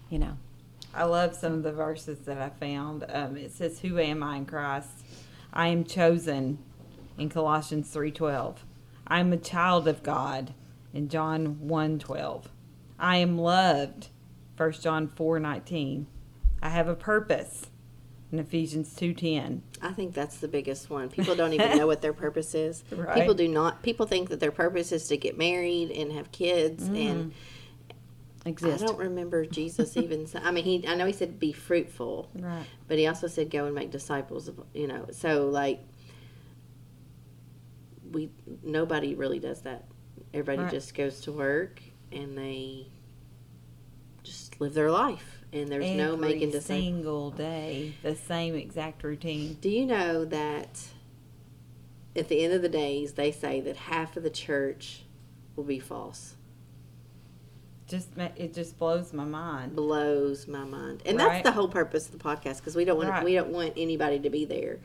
[0.09, 0.37] You know.
[0.93, 3.05] I love some of the verses that I found.
[3.09, 4.89] Um, it says, "Who am I in Christ?
[5.53, 6.59] I am chosen."
[7.17, 8.65] In Colossians three twelve,
[9.05, 10.53] I am a child of God.
[10.93, 12.49] In John one twelve,
[12.97, 14.07] I am loved.
[14.55, 16.07] First John four nineteen,
[16.61, 17.67] I have a purpose.
[18.31, 21.09] In Ephesians two ten, I think that's the biggest one.
[21.09, 22.83] People don't even know what their purpose is.
[22.91, 23.15] Right.
[23.15, 23.83] People do not.
[23.83, 26.95] People think that their purpose is to get married and have kids, mm-hmm.
[26.95, 27.33] and
[28.45, 28.83] Exist.
[28.83, 30.27] I don't remember Jesus even.
[30.43, 30.87] I mean, he.
[30.87, 32.65] I know he said be fruitful, right?
[32.87, 34.47] but he also said go and make disciples.
[34.47, 35.79] Of, you know, so like
[38.11, 38.31] we
[38.63, 39.85] nobody really does that.
[40.33, 40.71] Everybody Right.
[40.71, 42.87] just goes to work and they
[44.23, 46.65] just live their life, and there's no making disciples.
[46.83, 49.57] single day, the same exact routine.
[49.61, 50.79] Do you know that
[52.15, 55.03] at the end of the days, they say that half of the church
[55.55, 56.35] will be false?
[57.87, 59.75] Just it just blows my mind.
[59.75, 61.43] Blows my mind, and Right.
[61.43, 63.23] that's the whole purpose of the podcast because we don't want Right.
[63.25, 64.79] we don't want anybody to be there,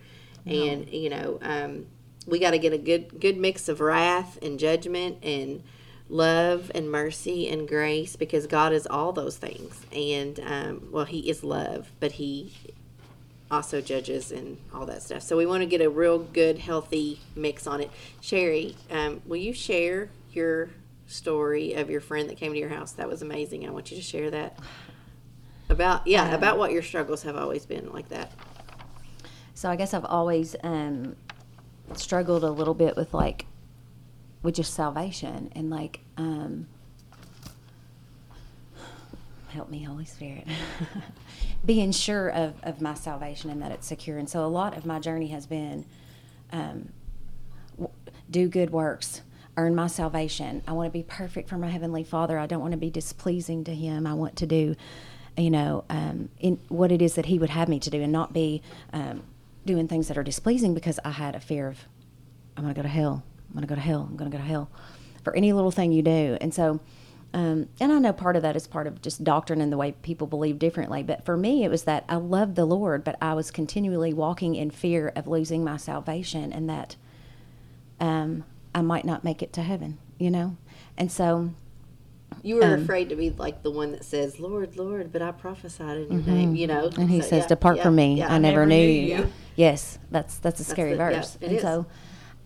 [0.44, 1.86] and you know um,
[2.26, 5.62] we got to get a good good mix of wrath and judgment and
[6.08, 11.28] love and mercy and grace because God is all those things, and um, well, He
[11.28, 12.52] is love, but He
[13.50, 15.22] also judges and all that stuff.
[15.22, 17.90] So we want to get a real good, healthy mix on it.
[18.20, 20.70] Sherry, um, will you share your
[21.06, 22.92] story of your friend that came to your house?
[22.92, 23.66] That was amazing.
[23.66, 24.58] I want you to share that.
[25.68, 28.30] About yeah, about what your struggles have always been like that.
[29.54, 31.16] So I guess I've always um,
[31.94, 33.46] struggled a little bit with like
[34.42, 36.66] with just salvation and like um,
[39.48, 40.46] help me Holy Spirit
[41.64, 44.18] being sure of, of my salvation and that it's secure.
[44.18, 45.84] And so a lot of my journey has been
[46.52, 46.90] um,
[47.76, 47.92] w-
[48.30, 49.22] do good works,
[49.56, 50.62] earn my salvation.
[50.68, 52.38] I want to be perfect for my heavenly Father.
[52.38, 54.06] I don't want to be displeasing to Him.
[54.06, 54.76] I want to do,
[55.36, 58.12] you know, um, in what it is that He would have me to do, and
[58.12, 59.22] not be um,
[59.64, 61.78] doing things that are displeasing because I had a fear of
[62.56, 63.22] I'm going to go to hell.
[63.56, 64.06] I'm going to go to hell.
[64.10, 64.70] I'm going to go to hell
[65.24, 66.36] for any little thing you do.
[66.40, 66.80] And so,
[67.32, 69.92] um, and I know part of that is part of just doctrine and the way
[70.02, 71.02] people believe differently.
[71.02, 74.54] But for me, it was that I loved the Lord, but I was continually walking
[74.54, 76.96] in fear of losing my salvation and that
[77.98, 80.56] um, I might not make it to heaven, you know?
[80.98, 81.50] And so,
[82.42, 85.32] You were Um, afraid to be like the one that says, "Lord, Lord," but I
[85.32, 86.54] prophesied in your name.
[86.54, 87.00] You know, Mm-hmm.
[87.00, 88.32] and he So, says, yeah, "Depart yeah, from me, yeah.
[88.32, 89.32] I never, knew, you." you.
[89.56, 91.38] Yes, that's that's a scary the- verse.
[91.40, 91.62] and is.
[91.62, 91.86] so,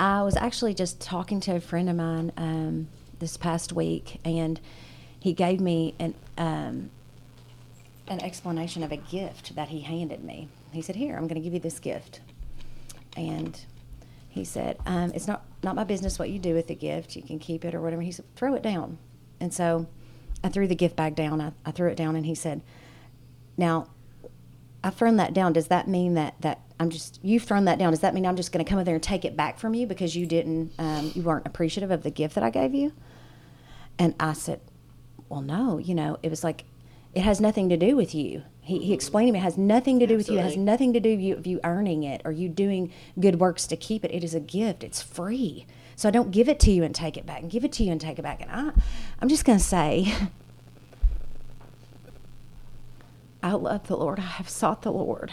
[0.00, 4.58] I was actually just talking to a friend of mine um, this past week, and
[5.20, 6.90] he gave me an um,
[8.08, 10.48] an explanation of a gift that he handed me.
[10.72, 12.20] He said, "Here, I'm going to give you this gift,"
[13.14, 13.60] and
[14.30, 17.14] he said, um, "It's not not my business what you do with the gift.
[17.14, 18.96] You can keep it or whatever." He said, "Throw it down,"
[19.38, 19.86] and so
[20.42, 21.42] I threw the gift bag down.
[21.42, 22.62] I, I threw it down, and he said,
[23.58, 23.88] "Now."
[24.82, 25.52] I've thrown that down.
[25.52, 27.92] Does that mean that that I'm just you've thrown that down?
[27.92, 29.74] Does that mean I'm just going to come over there and take it back from
[29.74, 32.92] you because you didn't um, you weren't appreciative of the gift that I gave you?
[33.98, 34.62] And I said,
[35.28, 35.76] well, no.
[35.76, 36.64] You know, it was like
[37.14, 38.44] it has nothing to do with you.
[38.62, 40.38] He, he explained to me it has nothing to do with you.
[40.38, 43.40] It has nothing to do with you, of you earning it or you doing good
[43.40, 44.12] works to keep it.
[44.12, 44.82] It is a gift.
[44.82, 45.66] It's free.
[45.96, 47.84] So I don't give it to you and take it back and give it to
[47.84, 48.40] you and take it back.
[48.40, 48.72] And I,
[49.20, 50.14] I'm just going to say,
[53.42, 54.18] I love the Lord.
[54.18, 55.32] I have sought the Lord.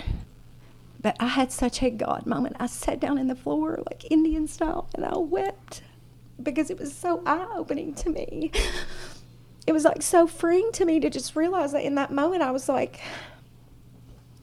[1.02, 2.56] But I had such a God moment.
[2.60, 5.82] I sat down in the floor like Indian style and I wept
[6.42, 8.52] because it was so eye opening to me.
[9.68, 12.52] It was like so freeing to me to just realize that in that moment I
[12.52, 13.00] was like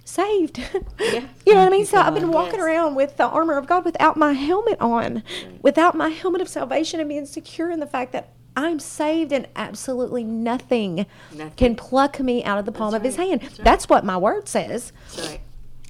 [0.04, 0.60] saved.
[1.00, 1.26] Yeah.
[1.46, 1.86] you know what I mean?
[1.86, 2.62] So I've been walking Yes.
[2.64, 5.56] around with the armor of God without my helmet on, mm-hmm.
[5.62, 9.48] without my helmet of salvation and being secure in the fact that I'm saved and
[9.56, 11.50] absolutely nothing, Nothing.
[11.56, 13.40] can pluck me out of the palm That's of his hand.
[13.42, 13.64] That's right.
[13.64, 14.92] That's what my word says.
[15.16, 15.40] That's right.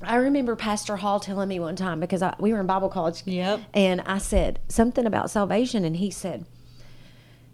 [0.06, 3.22] I remember Pastor Hall telling me one time because I, we were in Bible college.
[3.26, 3.60] Yep.
[3.72, 6.46] And I said something about salvation, and he said,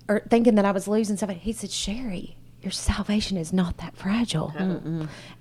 [0.09, 3.97] or thinking that I was losing something, he said, Sherry, your salvation is not that
[3.97, 4.53] fragile.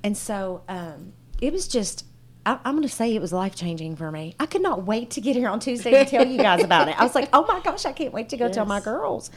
[0.04, 2.06] And so um, it was just,
[2.46, 4.36] I, I'm going to say it was life changing for me.
[4.40, 7.00] I could not wait to get here on Tuesday to tell you guys about it.
[7.00, 9.32] I was like, oh my gosh, I can't wait to go tell my girls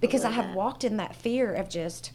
[0.00, 0.56] because I love have that.
[0.56, 2.12] walked in that fear of just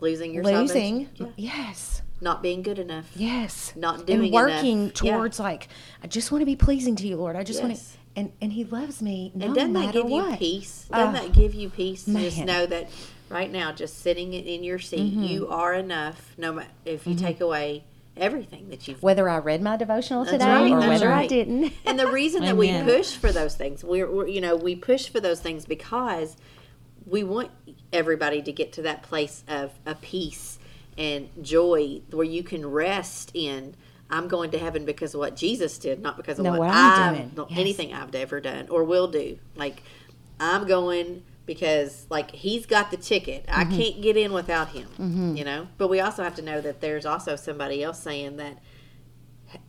[0.00, 1.06] Losing your losing.
[1.06, 1.32] salvation.
[1.36, 2.02] Yes.
[2.20, 3.10] Not being good enough.
[3.14, 3.72] Yes.
[3.76, 5.02] Not doing and working enough.
[5.02, 5.16] Yeah.
[5.16, 5.68] towards like
[6.02, 7.36] I just want to be pleasing to you, Lord.
[7.36, 7.82] I just want to
[8.16, 10.30] and and he loves me no And doesn't that give what.
[10.32, 10.86] you peace?
[10.90, 12.90] Doesn't Ah, that give you peace to just know that
[13.28, 15.22] right now, just sitting in- your seat, Mm-hmm.
[15.24, 16.34] you are enough.
[16.36, 17.84] No matter if you take away
[18.16, 21.72] everything that you've Whether I read my devotional today right, or whether I didn't.
[21.86, 25.08] and the reason that we push for those things, we're, we're you know we push
[25.08, 26.36] for those things because
[27.06, 27.50] we want
[27.92, 30.57] everybody to get to that place of a peace
[30.98, 33.74] and joy where you can rest in.
[34.10, 36.70] I'm going to heaven because of what Jesus did, not because of No, what, what
[36.74, 37.32] I've doing.
[37.36, 37.58] not Yes.
[37.60, 39.38] anything I've ever done or will do.
[39.54, 39.82] Like
[40.40, 43.44] I'm going because like he's got the ticket.
[43.48, 43.76] I Mm-hmm.
[43.76, 44.88] can't get in without him.
[45.36, 45.68] You know.
[45.78, 48.58] But we also have to know that there's also somebody else saying that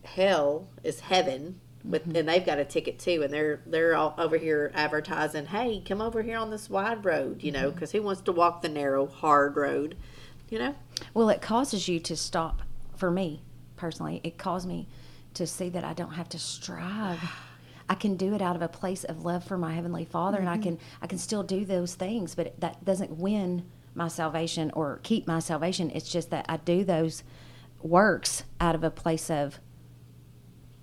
[0.04, 2.16] hell is heaven with Mm-hmm.
[2.18, 6.02] and they've got a ticket too and they're they're all over here advertising hey come
[6.02, 7.62] over here on this wide road you Mm-hmm.
[7.64, 9.96] know because who wants to walk the narrow hard road
[10.50, 10.76] you know
[11.14, 12.62] Well, it causes you to stop.
[12.96, 13.44] For me
[13.78, 14.88] personally, it caused me
[15.36, 17.20] to see that I don't have to strive.
[17.88, 20.50] I can do it out of a place of love for my heavenly Father, and
[20.50, 20.64] I Mm-hmm.
[20.64, 22.36] can I can still do those things.
[22.36, 25.90] But that doesn't win my salvation or keep my salvation.
[25.92, 27.24] It's just that I do those
[27.82, 29.60] works out of a place of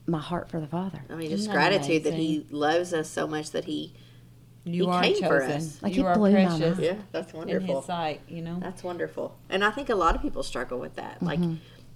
[0.06, 1.02] my heart for the Father.
[1.10, 3.92] i mean just Isn't that gratitude that he loves us so much that he
[4.68, 5.50] You He are came for chosen.
[5.52, 5.82] us.
[5.82, 6.78] Like, you it are blew my precious mind.
[6.80, 7.68] yeah that's wonderful.
[7.70, 8.20] in His sight.
[8.28, 8.58] You know.
[8.60, 9.38] That's wonderful.
[9.48, 11.22] And I think a lot of people struggle with that.
[11.22, 11.54] Like, Mm-hmm.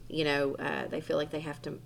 [0.09, 1.78] you know, uh, they feel like they have to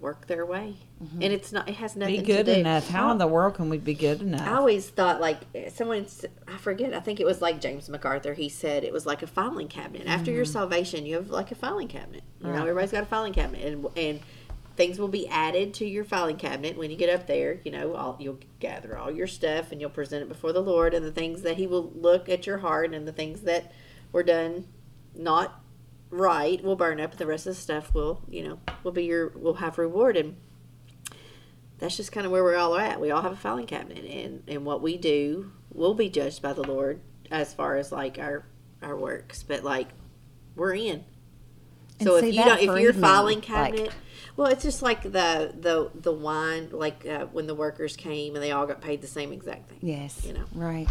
[0.00, 0.74] work their way.
[1.20, 2.26] And it's not, it has nothing to do.
[2.26, 2.60] Be good to do.
[2.60, 2.88] enough.
[2.88, 4.40] How in the world can we be good enough?
[4.40, 5.38] I always thought like
[5.74, 6.06] someone,
[6.48, 8.34] I forget, I think it was like James MacArthur.
[8.34, 10.06] He said it was like a filing cabinet.
[10.06, 12.22] After your salvation, you have like a filing cabinet.
[12.40, 12.60] You know, Right.
[12.62, 13.64] everybody's got a filing cabinet.
[13.66, 14.20] And, and,
[14.76, 17.60] Things will be added to your filing cabinet when you get up there.
[17.64, 20.94] You know, all, you'll gather all your stuff and you'll present it before the Lord,
[20.94, 23.72] and the things that He will look at your heart, and the things that
[24.12, 24.66] were done
[25.14, 25.60] not
[26.10, 27.10] right will burn up.
[27.12, 30.16] And the rest of the stuff will you know will be your will have reward.
[30.16, 30.36] And
[31.78, 33.00] that's just kind of where we're all at.
[33.00, 36.52] We all have a filing cabinet and and what we do will be judged by
[36.52, 38.46] the lord as far as like our
[38.82, 39.42] our works.
[39.42, 39.88] But like
[40.54, 41.04] we're in.
[41.98, 43.92] And so if you don't if your filing like- cabinet
[44.36, 48.42] well it's just like the the the wine like uh, when the workers came and
[48.42, 50.24] they all got paid the same exact thing Yes.
[50.24, 50.44] You know.
[50.54, 50.88] Right.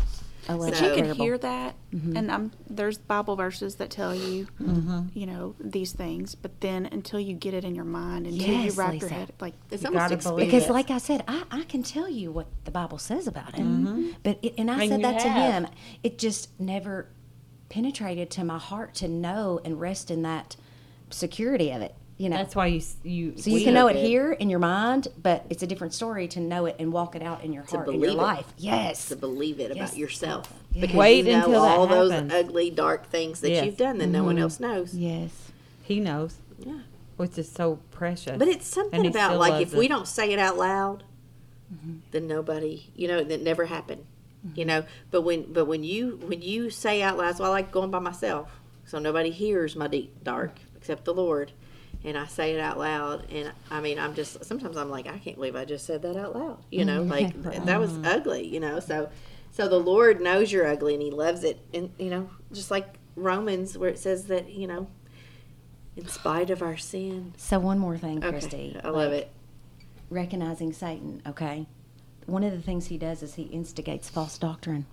[0.49, 2.17] I love But But So- you can hear that, Mm-hmm.
[2.17, 5.01] and um, there's Bible verses that tell you, Mm-hmm.
[5.13, 6.34] you know, these things.
[6.34, 9.34] But then until you get it in your mind, until you Yes, wrap your head,
[9.39, 12.32] like it's You almost gotta believe Because, like I said, I, I can tell you
[12.32, 14.15] what the Bible says about it.
[14.23, 15.67] But it, and I And said you that to him.
[16.01, 17.08] It just never
[17.69, 20.56] penetrated to my heart to know and rest in that
[21.12, 21.93] security of it.
[22.22, 23.34] You know, That's why you s- you.
[23.36, 26.28] so you can know know it here in your mind, but it's a different story
[26.28, 28.22] to know it and walk it out in your To heart in your believe it.
[28.22, 28.54] life.
[28.60, 29.08] Yes.
[29.08, 29.90] to believe it Yes.
[29.90, 30.54] about yourself.
[30.72, 30.82] Yes.
[30.82, 33.66] Because Wait you know until that all those ugly, dark things that Yes.
[33.66, 34.94] you've done that no one else knows.
[34.94, 35.32] Yes.
[35.82, 36.82] He knows, Yeah.
[37.18, 38.38] which is so precious.
[38.38, 41.04] But it's something about like loves if we don't say it out loud,
[41.74, 41.94] Mm-hmm.
[42.12, 44.04] then nobody, you know, that never happened.
[44.54, 47.72] You know, but when but when you when you say out loud, so I like
[47.72, 51.52] going by myself, so nobody hears my deep dark except the Lord,
[52.04, 55.18] and I say it out loud, and I mean I'm just sometimes I'm like I
[55.20, 56.64] can't believe I just said that out loud.
[56.72, 57.12] You know, mm-hmm.
[57.12, 57.66] like Right.
[57.66, 58.48] that was ugly.
[58.48, 59.10] You know, so
[59.52, 62.96] so the Lord knows you're ugly and He loves it, and you know, just like
[63.16, 64.88] Romans where it says that you know,
[65.96, 67.34] in spite of our sin.
[67.38, 68.82] So one more thing, Okay, Kristy.
[68.84, 69.32] I love like, it.
[70.10, 71.68] Recognizing Satan, okay?
[72.26, 74.86] One of the things he does is he instigates false doctrine.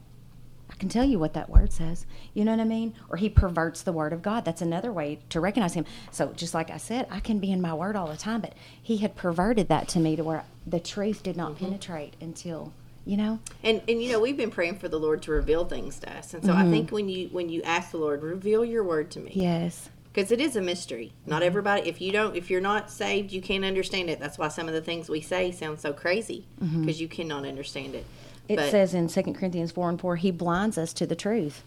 [0.70, 2.06] I can tell you what that word says.
[2.34, 2.94] You know what I mean?
[3.08, 4.44] Or he perverts the word of God.
[4.44, 5.86] That's another way to recognize him.
[6.10, 8.54] So, just like I said, I can be in my word all the time, but
[8.80, 11.66] he had perverted that to me to where the truth did not mm-hmm.
[11.66, 12.72] penetrate until,
[13.06, 13.40] you know?
[13.62, 16.34] And and you know we've been praying for the Lord to reveal things to us,
[16.34, 16.94] and so I think mm-hmm.
[16.94, 19.88] when you when you ask the Lord, reveal your word to me, Yes.
[20.12, 21.12] because it is a mystery.
[21.26, 21.46] Not mm-hmm.
[21.46, 21.88] everybody.
[21.88, 24.20] If you don't, if you're not saved, you can't understand it.
[24.20, 27.94] That's why some of the things we say sound so crazy because you cannot understand
[27.94, 28.04] it.
[28.48, 31.62] It But- says in 2 Corinthians 4 and 4, he blinds us to the truth.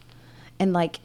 [0.60, 1.00] And like,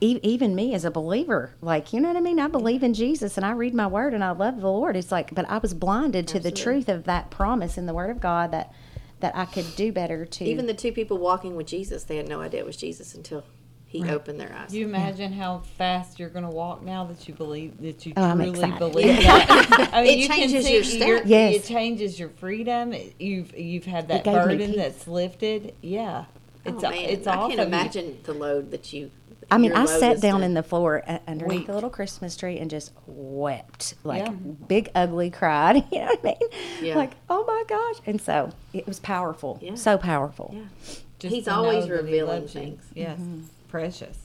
[0.00, 2.40] e- even me as a believer, like, you know what I mean?
[2.40, 4.96] I believe in Jesus and I read my word and I love the Lord.
[4.96, 8.10] It's like, but I was blinded to the truth of that promise in the word
[8.10, 8.72] of God that,
[9.20, 10.44] that I could do better to.
[10.44, 13.44] Even the two people walking with Jesus, they had no idea it was Jesus until
[13.90, 14.68] He opened their eyes.
[14.70, 18.12] Do you imagine how fast you're going to walk now that you believe that you
[18.18, 18.78] Oh, I'm truly excited.
[18.78, 19.90] believe that?
[19.94, 21.22] I It changes your step.
[21.24, 21.54] Yes.
[21.56, 22.94] It changes your freedom.
[23.18, 25.74] You've you've had that burden that's lifted.
[25.80, 26.26] Yeah,
[26.66, 27.04] it's oh, a- man.
[27.08, 29.10] it's I off can't imagine the load that you.
[29.50, 32.68] I mean, I sat down in the floor uh, underneath the little Christmas tree and
[32.70, 34.32] just wept, like Yeah.
[34.32, 35.76] big ugly cried.
[35.90, 36.50] You know what I mean?
[36.82, 36.96] Yeah.
[36.98, 38.02] Like, oh my gosh!
[38.04, 39.76] And so it was powerful, Yeah.
[39.76, 40.50] so powerful.
[40.54, 40.64] Yeah.
[41.18, 42.60] Just He's always know he revealing loves you.
[42.60, 42.84] things.
[42.94, 43.18] Yes,
[43.68, 44.18] precious.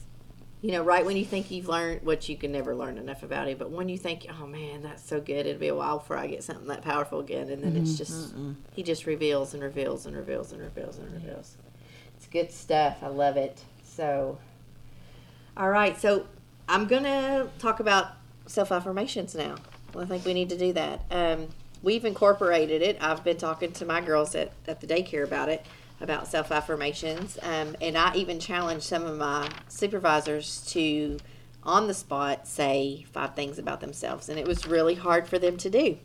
[0.62, 3.48] You know, right when you think you've learned what you can never learn enough about
[3.48, 6.16] it, but when you think, oh man, that's so good, it'll be a while before
[6.16, 8.34] I get something that powerful again, and then it's just
[8.72, 11.56] he just reveals and reveals and reveals and reveals and reveals.
[12.16, 13.02] It's good stuff.
[13.02, 13.62] I love it.
[13.84, 14.38] So,
[15.56, 16.26] all right, so
[16.66, 18.12] I'm gonna talk about
[18.46, 19.56] self affirmations now.
[19.96, 21.02] I think we need to do that.
[21.10, 21.48] Um,
[21.82, 22.96] we've incorporated it.
[23.00, 25.64] I've been talking to my girls at, at the daycare about it,
[26.00, 27.38] about self affirmations.
[27.42, 31.18] Um, and I even challenged some of my supervisors to,
[31.62, 34.28] on the spot, say five things about themselves.
[34.28, 35.98] And it was really hard for them to do.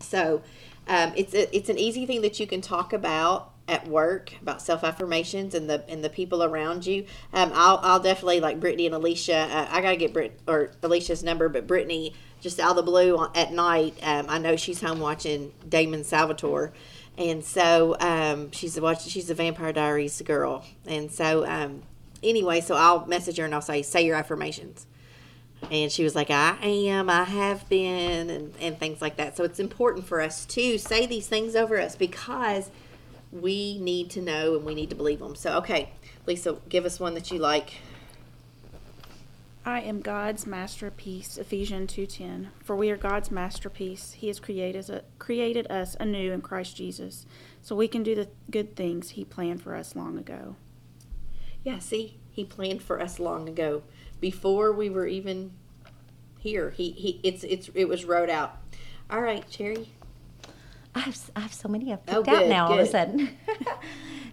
[0.00, 0.42] So
[0.88, 4.60] um, it's a, it's an easy thing that you can talk about at work about
[4.60, 7.06] self affirmations and the and the people around you.
[7.32, 9.36] Um, I'll I'll definitely like Brittany and Alicia.
[9.36, 13.24] Uh, I gotta get Brit or Alicia's number, but Brittany just out of the blue
[13.34, 13.94] at night.
[14.02, 16.72] Um, I know she's home watching Damon Salvatore.
[17.18, 19.06] And so um, she's a watch.
[19.06, 21.82] She's a Vampire Diaries girl, and so um,
[22.22, 24.86] anyway, so I'll message her and I'll say, "Say your affirmations."
[25.70, 29.36] And she was like, I am, I have been, and, and things like that.
[29.36, 32.70] So it's important for us to say these things over us because
[33.30, 35.34] we need to know and we need to believe them.
[35.34, 35.92] So, okay,
[36.26, 37.74] Lisa, give us one that you like.
[39.64, 42.48] I am God's masterpiece, Ephesians 2:10.
[42.64, 44.12] For we are God's masterpiece.
[44.12, 47.26] He has created us, created us anew in Christ Jesus,
[47.60, 50.56] so we can do the good things he planned for us long ago.
[51.62, 53.82] Yeah, see, he planned for us long ago,
[54.18, 55.52] before we were even
[56.38, 56.70] here.
[56.70, 58.56] He, he, it's, it's, it was wrote out.
[59.10, 59.90] All right, Cherry.
[60.94, 62.80] I have, s- I have so many I've Oh, picked out good, now all of
[62.80, 63.28] a sudden.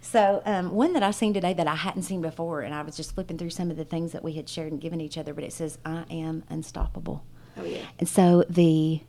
[0.02, 2.96] so um, one that I seen today that I hadn't seen before, and I was
[2.96, 5.34] just flipping through some of the things that we had shared and given each other,
[5.34, 7.24] but it says, "I am unstoppable."
[7.58, 7.82] Oh yeah.
[8.00, 9.02] And so the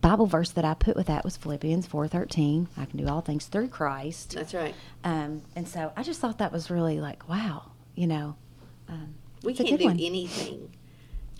[0.00, 2.68] Bible verse that I put with that was Philippians four thirteen.
[2.76, 4.34] I can do all things through Christ.
[4.34, 4.74] That's right.
[5.04, 8.36] Um, and so I just thought that was really like, wow, you know,
[8.88, 10.00] um, We can't do one.
[10.00, 10.70] anything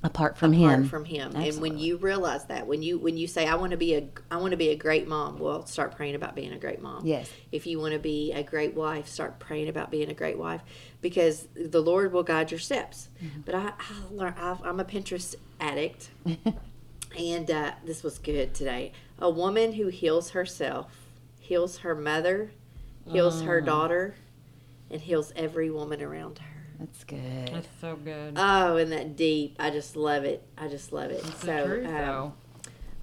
[0.03, 0.89] apart from apart Him.
[0.89, 3.77] from him and when you realize that when you when you say i want to
[3.77, 6.59] be a i want to be a great mom well start praying about being a
[6.59, 7.31] great mom Yes.
[7.53, 10.63] if you want to be a great wife start praying about being a great wife
[11.03, 13.41] because the lord will guide your steps Mm-hmm.
[13.43, 16.09] but i, I learn, i'm a pinterest addict
[17.19, 20.97] and uh, this was good today a woman who heals herself
[21.41, 22.53] heals her mother
[23.07, 23.47] heals Mm.
[23.47, 24.15] her daughter
[24.91, 26.50] and heals every woman around her
[26.81, 27.49] That's good.
[27.53, 28.35] That's so good.
[28.37, 29.57] Oh, and that deep.
[29.59, 30.43] I just love it.
[30.57, 31.19] I just love it.
[31.19, 32.33] It's so, the truth, um, though.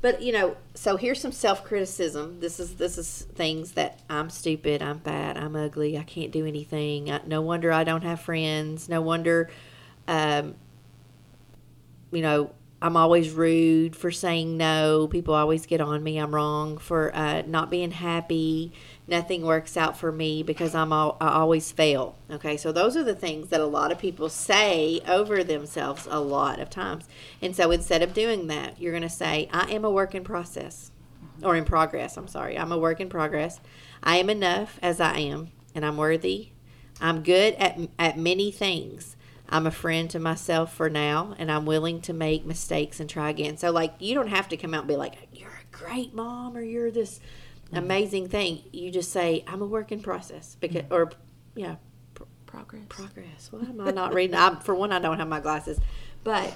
[0.02, 2.40] but you know, so here's some self criticism.
[2.40, 6.48] This is this is things that I'm stupid, I'm fat, I'm ugly, I can't do
[6.48, 7.12] anything.
[7.12, 8.90] I, no wonder I don't have friends.
[8.90, 9.48] No wonder,
[10.08, 10.56] um,
[12.12, 12.50] you know,
[12.82, 15.08] I'm always rude for saying no.
[15.08, 16.18] People always get on me.
[16.18, 18.72] I'm wrong for uh, not being happy.
[19.08, 22.16] Nothing works out for me because I'm all, I always fail.
[22.30, 26.20] Okay, so those are the things that a lot of people say over themselves a
[26.20, 27.08] lot of times.
[27.42, 30.24] And so instead of doing that, you're going to say, "I am a work in
[30.24, 30.92] process."
[31.44, 32.18] or in progress.
[32.18, 32.58] I'm sorry.
[32.58, 33.60] I'm a work in progress.
[34.04, 36.50] I am enough as I am, and I'm worthy.
[37.00, 39.16] I'm good at at many things.
[39.50, 43.30] I'm a friend to myself for now, and I'm willing to make mistakes and try
[43.30, 43.58] again.
[43.58, 46.58] So, like, you don't have to come out and be like, "You're a great mom"
[46.58, 47.20] or "You're this
[47.68, 47.78] Mm-hmm.
[47.78, 50.94] amazing thing." You just say, "I'm a work in process," because mm-hmm.
[50.94, 51.12] or
[51.56, 51.76] yeah,
[52.14, 52.86] pr- Progress.
[52.90, 53.50] progress.
[53.52, 54.36] Why am I not reading?
[54.36, 55.80] I, for one, I don't have my glasses,
[56.24, 56.54] but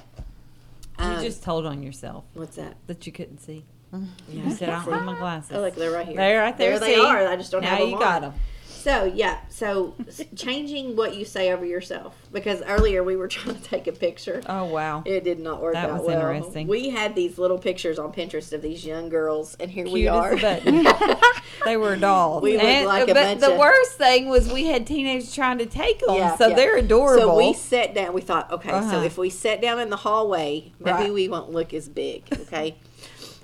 [0.97, 2.77] um, you just told on yourself what's that?
[2.87, 3.65] that you couldn't see.
[3.93, 5.51] Yeah, You said I don't have my glasses.
[5.55, 6.15] Oh, look, they're right here.
[6.15, 6.79] They're right there.
[6.79, 7.27] There they are.
[7.27, 8.01] I just don't now have them you on.
[8.01, 8.33] got them.
[8.81, 9.93] So yeah, so
[10.35, 14.41] changing what you say over yourself because earlier we were trying to take a picture.
[14.47, 15.03] Oh wow.
[15.05, 16.29] It did not work That out was well.
[16.31, 16.67] interesting.
[16.67, 20.33] We had these little pictures on Pinterest of these young girls, and here we are.
[20.33, 21.19] as a button.
[21.65, 22.41] they were dolls.
[22.41, 25.33] We look And- like a but bunch the of- worst thing was we had teenagers
[25.35, 26.55] trying to take them, Yeah, so yeah.
[26.55, 27.21] they're adorable.
[27.21, 28.13] So we sat down.
[28.13, 29.01] We thought, okay, so Uh-huh.
[29.03, 31.13] if we sat down in the hallway, maybe Right.
[31.13, 32.23] we won't look as big.
[32.33, 32.75] Okay.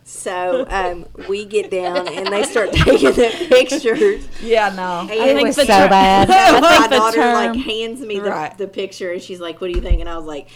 [0.10, 4.26] So um, we get down and they start taking the pictures.
[4.42, 5.02] yeah, no.
[5.02, 6.30] And It think was so bad.
[6.62, 8.58] my daughter like hands me the, Right.
[8.58, 10.48] the picture and she's like, "What do you think?" And I was like,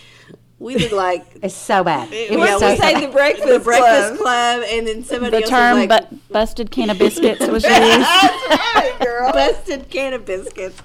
[0.62, 2.14] "We look like It's so bad.
[2.14, 2.94] It What Yeah, was did so you say?
[2.94, 3.04] bad.
[3.04, 4.62] The breakfast, the Breakfast Club.
[4.62, 7.64] Club," and then somebody The else term was like, bu- busted can of biscuits was
[7.66, 7.76] used.
[7.76, 9.32] That's right, girl.
[9.34, 10.82] busted can of biscuits.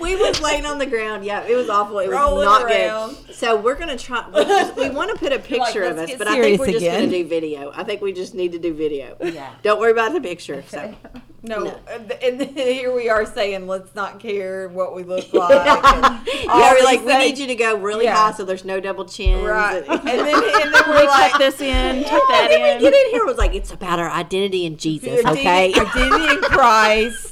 [0.00, 1.24] We was laying on the ground.
[1.24, 1.98] Yeah, it was awful.
[1.98, 3.16] It was Rolling not around.
[3.26, 3.34] good.
[3.36, 4.26] So we're gonna try.
[4.28, 6.78] We, just- we want to put a picture of let's but I think we're just
[6.78, 7.00] again.
[7.00, 7.72] gonna do video.
[7.74, 9.16] I think we just need to do video.
[9.22, 9.54] Yeah.
[9.62, 10.64] Don't worry about the picture.
[10.68, 10.94] So
[11.42, 11.78] No, No.
[11.90, 15.50] and and here we are saying, let's not care what we look like.
[15.50, 18.14] and yeah, we're these like, we need you to go really Yeah.
[18.16, 19.42] high so there's no double chin.
[19.44, 19.82] Right.
[19.88, 22.60] And, And then, and then we're we like, tuck this in, tuck and that then
[22.80, 22.92] we in.
[22.92, 23.22] get in here.
[23.22, 25.24] It was like it's about our identity in Jesus.
[25.24, 25.72] Okay.
[25.72, 27.26] Identity, identity in Christ.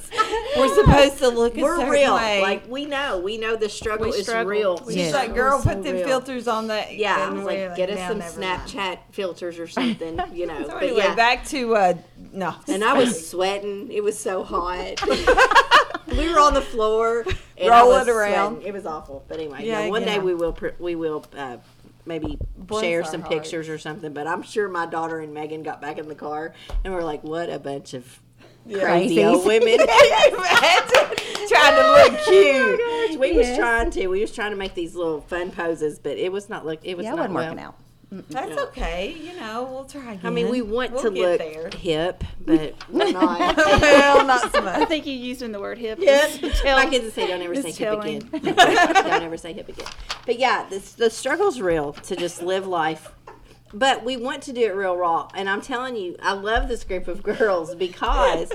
[0.57, 2.15] We're supposed to look a We're certain real.
[2.15, 2.41] way.
[2.41, 3.19] Like we know.
[3.21, 4.51] We know the struggle We is struggle.
[4.51, 4.83] real.
[4.87, 5.17] We She's Yeah.
[5.17, 6.07] like, girl, So put them real.
[6.07, 6.97] filters on that.
[6.97, 10.47] Yeah, I was we're like, get us some never mind." Snapchat filters or something, you
[10.47, 10.63] know.
[10.63, 11.95] So but anyway, yeah, back to uh,
[12.39, 12.55] no.
[12.69, 13.91] and I was sweating.
[13.91, 15.01] It was so hot.
[16.09, 17.25] we were on the floor,
[17.57, 18.55] and Rolling around.
[18.57, 18.69] sweating.
[18.69, 19.25] It was awful.
[19.29, 21.59] But anyway, Yeah, one day we will pr- we will uh,
[22.07, 23.35] maybe Bless share some hearts.
[23.35, 24.13] pictures or something.
[24.13, 27.23] But I'm sure my daughter and Megan got back in the car and we're like,
[27.25, 28.21] what a bunch of
[28.71, 29.79] crazy old women.
[31.49, 33.19] Trying to look cute.
[33.21, 34.07] we was trying to.
[34.09, 36.81] We was trying to make these little fun poses, but it was not look.
[36.85, 37.45] It was Yeah, it not wasn't well.
[37.47, 37.75] working out.
[38.11, 38.63] That's Yeah.
[38.65, 39.15] okay.
[39.21, 40.21] You know, we'll try again.
[40.25, 41.69] I mean, we want We'll to look there.
[41.77, 43.57] hip, but we're not.
[43.57, 44.77] well, not so much.
[44.79, 45.99] I think you used in the word hip.
[46.01, 46.41] Yes.
[46.65, 48.29] My kids say, "Don't ever is say hip again.
[48.33, 49.87] Don't ever say hip again."
[50.25, 53.13] But yeah, this, the struggle's real to just live life.
[53.75, 56.85] But we want to do it real raw, and I'm telling you, I love this
[56.85, 58.51] group of girls because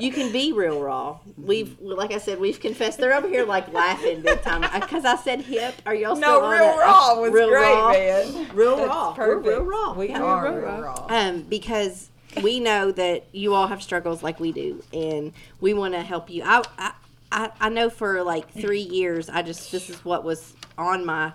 [0.00, 1.18] you can be real raw.
[1.36, 2.98] We've, like I said, we've confessed.
[2.98, 5.74] They're over here like laughing big time because I said hip.
[5.86, 7.92] Are y'all still No, real raw was Real great, raw.
[7.92, 8.48] man.
[8.54, 9.12] Real That's raw.
[9.12, 9.44] perfect.
[9.46, 9.92] We're real raw.
[9.94, 10.78] We Yeah, are real raw.
[10.78, 11.06] raw.
[11.08, 12.08] Um, because
[12.42, 16.30] we know that you all have struggles like we do, and we want to help
[16.30, 16.42] you.
[16.44, 16.92] I, I,
[17.32, 21.32] I, I know for like three years, I just this is what was on my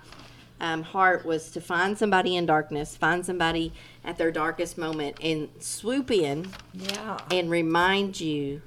[0.60, 5.50] um, heart was to find somebody in darkness, find somebody at their darkest moment, and
[5.60, 7.20] swoop in Yeah.
[7.32, 8.62] and remind you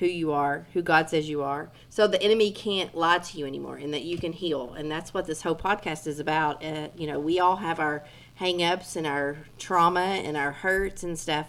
[0.00, 3.44] who you are, who God says you are, so the enemy can't lie to you
[3.46, 4.72] anymore, and that you can heal.
[4.72, 6.64] And that's what this whole podcast is about.
[6.64, 8.02] Uh, you know, we all have our
[8.36, 11.48] hang-ups and our trauma and our hurts and stuff.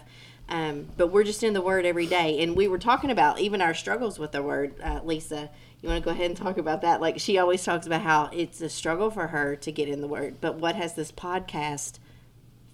[0.50, 3.62] Um, but we're just in the Word every day, and we were talking about even
[3.62, 4.74] our struggles with the Word.
[4.82, 5.48] Uh, Lisa,
[5.82, 7.00] you want to go ahead and talk about that?
[7.00, 10.08] Like she always talks about how it's a struggle for her to get in the
[10.08, 11.98] Word, but what has this podcast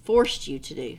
[0.02, 0.98] forced you to do?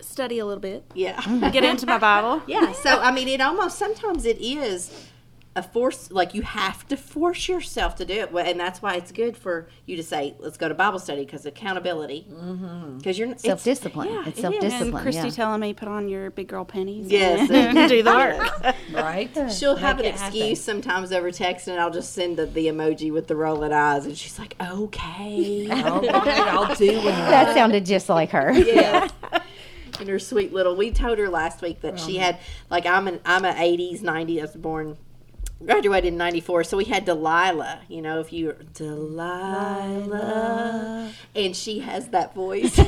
[0.00, 0.84] Study a little bit.
[0.94, 1.20] Yeah.
[1.50, 2.42] Get into my Bible.
[2.46, 2.72] Yeah.
[2.72, 5.08] So I mean, it almost sometimes it is
[5.56, 6.10] a force.
[6.12, 9.68] Like you have to force yourself to do it, and that's why it's good for
[9.86, 12.26] you to say, "Let's go to Bible study," because accountability.
[12.30, 12.98] Mm-hmm.
[12.98, 14.08] Because you're it's- Self-discipline.
[14.08, 14.40] yeah, It's it is.
[14.42, 15.06] self-discipline.
[15.06, 15.30] And Kristy yeah.
[15.30, 17.50] telling me put on your big girl panties Yes.
[17.50, 18.74] and do the work.
[18.92, 19.30] Right?
[19.52, 20.36] She'll have an Make it happen.
[20.36, 24.06] excuse sometimes over text, and I'll just send the, the emoji with the rolling eyes,
[24.06, 27.04] and she's like, "Okay." Oh, All right, I'll do it.
[27.04, 28.52] That sounded just like her.
[28.52, 29.08] yeah.
[29.98, 30.76] And her sweet little.
[30.76, 32.06] We told her last week that uh-huh.
[32.06, 32.38] she had
[32.70, 34.38] like I'm an I'm a 80s 90s.
[34.38, 34.96] I was born
[35.64, 38.54] graduated in 94 so we had delilah you know if you
[40.06, 42.76] delilah and she has that voice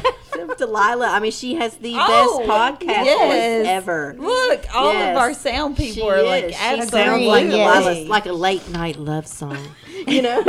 [0.58, 2.50] delilah i mean she has the Oh, best
[2.86, 3.62] podcast yes.
[3.62, 5.12] voice ever Look, all Yes.
[5.16, 6.54] of our sound people She are like is.
[6.56, 6.92] She sounds
[7.24, 9.56] like Delilah, like a late night love song
[10.06, 10.40] you know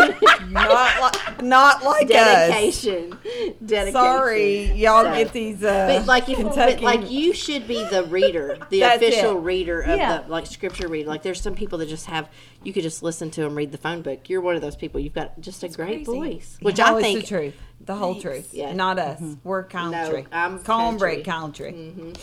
[0.50, 2.10] not like not like us.
[2.10, 3.18] dedication
[3.66, 5.64] dedication Sorry, y'all So- get these.
[5.64, 9.42] Uh, But like if, but like you should be the reader, the official it.
[9.42, 10.22] reader of Yeah.
[10.22, 11.10] the like scripture reader.
[11.10, 12.30] Like there's some people that just have
[12.64, 14.30] you could just listen to them read the phone book.
[14.30, 15.00] You're one of those people.
[15.00, 16.20] You've got just a great crazy.
[16.20, 18.24] voice, which no, I it's think the truth, the whole Thanks.
[18.24, 18.74] truth, Yeah.
[18.74, 19.22] not us.
[19.44, 20.24] We're country.
[20.24, 21.72] no, I'm cornbread country.
[21.72, 22.14] country.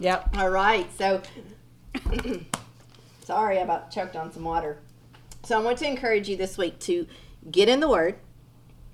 [0.00, 0.36] Yep.
[0.38, 1.22] All right, so
[3.24, 4.78] sorry, I about choked on some water.
[5.44, 7.06] So I want to encourage you this week to
[7.50, 8.16] get in the Word.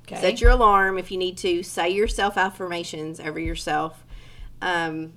[0.07, 0.21] Okay.
[0.21, 1.63] Set your alarm if you need to.
[1.63, 4.05] Say your self affirmations over yourself.
[4.61, 5.15] Um,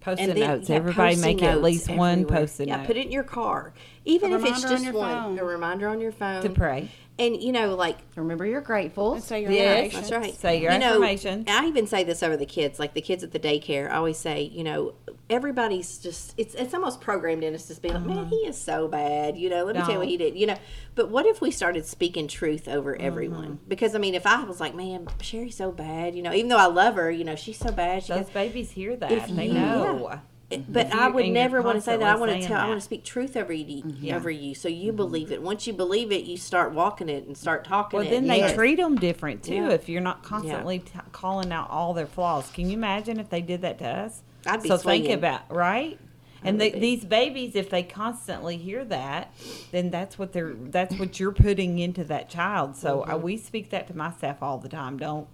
[0.00, 0.68] Post-it then notes.
[0.70, 4.32] yeah, Everybody make at least one post-it yeah, note put it in your car, even
[4.32, 5.10] A if it's on just your one.
[5.22, 5.38] phone.
[5.40, 6.90] A reminder on your phone to pray.
[7.18, 9.14] And you know, like Remember, you're grateful.
[9.14, 9.94] And say your Yes.
[9.94, 10.34] that's right.
[10.34, 11.46] Say your you know, affirmations.
[11.48, 13.90] I even say this over the kids, like the kids at the daycare.
[13.90, 14.94] I always say, you know,
[15.30, 18.30] everybody's just it's it's almost programmed in us to be like, man, uh-huh.
[18.30, 19.36] he is so bad.
[19.36, 20.36] You know, let me tell you what he did.
[20.36, 20.58] You know,
[20.94, 23.06] but what if we started speaking truth over mm-hmm.
[23.06, 23.58] everyone?
[23.66, 26.14] Because I mean, if I was like, man, Sherry's so bad.
[26.14, 28.04] You know, even though I love her, you know, she's so bad.
[28.04, 29.10] She Those got, babies hear that.
[29.10, 30.08] If they you- know.
[30.08, 30.18] it-
[30.68, 32.06] but I would never want to say that.
[32.06, 32.58] I want to tell.
[32.58, 34.16] I want to speak truth over you, Yeah.
[34.16, 35.42] over you, so you believe it.
[35.42, 38.10] Once you believe it, you start walking it and start talking Well, it.
[38.10, 39.54] then and they treat them different too.
[39.54, 39.70] Yeah.
[39.70, 43.40] If you're not constantly t- calling out all their flaws, can you imagine if they
[43.42, 44.22] did that to us?
[44.46, 45.98] I'd be so think about right.
[46.44, 46.70] And be.
[46.70, 49.34] these babies, if they constantly hear that,
[49.72, 52.76] then that's what they're that's what you're putting into that child.
[52.76, 53.10] So Mm-hmm.
[53.10, 54.96] uh, we speak that to my staff all the time.
[54.98, 55.26] Don't,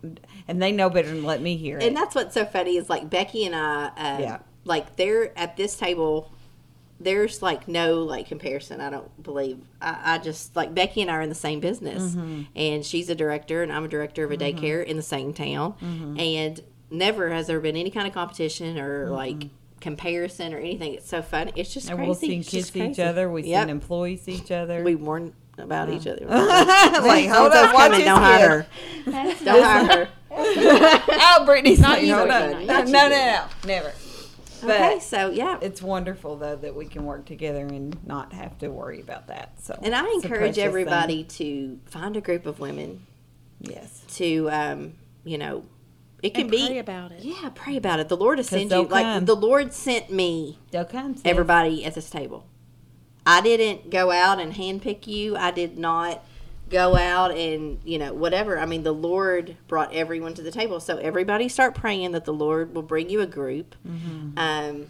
[0.49, 1.85] and they know better than let me hear it.
[1.85, 4.39] And that's what's so funny is like Becky and I, uh, Yeah.
[4.65, 6.33] Like they're at this table.
[7.01, 8.81] There's like no like comparison.
[8.81, 9.59] I don't believe.
[9.81, 12.43] I, I just like Becky and I are in the same business, Mm-hmm.
[12.55, 15.73] and she's a director, and I'm a director of a daycare in the same town,
[15.83, 16.21] Mm-hmm.
[16.21, 16.61] and
[16.91, 19.49] never has there been any kind of competition or like
[19.81, 20.95] comparison or anything.
[20.95, 22.07] It's so fun It's just and crazy.
[22.07, 23.29] we'll send It's kids each other.
[23.29, 23.61] We Yep.
[23.63, 24.85] send employees each other.
[24.85, 26.25] We warn about each other.
[26.29, 28.67] like, hold up, watch coming, don't hire her.
[29.45, 30.09] Don't hire her.
[30.31, 32.69] oh, Brittany's Not like, you, hold Brittany.
[32.69, 32.87] up.
[32.87, 33.93] Not No, you, no, no, no, never.
[34.63, 38.57] But Okay, so yeah, it's wonderful though that we can work together and not have
[38.59, 39.61] to worry about that.
[39.61, 40.65] So, And I encourage precious thing.
[40.65, 43.07] everybody to find a group of women
[43.61, 44.95] Yes, to, um,
[45.25, 45.65] you know,
[46.23, 46.79] it can And be.
[46.79, 47.23] about it.
[47.25, 48.09] Yeah, pray about it.
[48.09, 48.69] The Lord has sent you.
[48.69, 51.15] they'll Like the Lord sent me they'll come.
[51.17, 51.23] sis.
[51.25, 52.47] everybody at this table.
[53.27, 55.37] I didn't go out and handpick you.
[55.37, 56.25] I did not
[56.73, 58.59] go out and you know whatever.
[58.59, 60.81] I mean, the Lord brought everyone to the table.
[60.81, 63.77] So everybody start praying that the Lord will bring you a group.
[63.87, 64.37] Mm-hmm.
[64.39, 64.87] Um,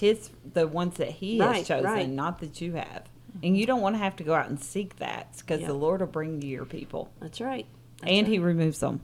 [0.00, 2.08] His the ones that He Right, has chosen, right.
[2.08, 3.02] not that you have.
[3.42, 5.66] And you don't want to have to go out and seek that because Yeah.
[5.66, 7.66] the Lord will bring you your people, that's right.
[8.00, 8.32] That's and right.
[8.32, 9.00] He removes them.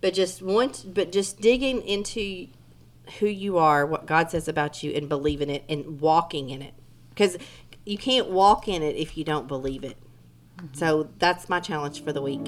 [0.00, 2.46] but just once but just digging into
[3.18, 6.74] who you are what god says about you and believing it and walking in it
[7.10, 7.36] because
[7.86, 9.96] you can't walk in it if you don't believe it
[10.72, 12.46] so that's my challenge for the week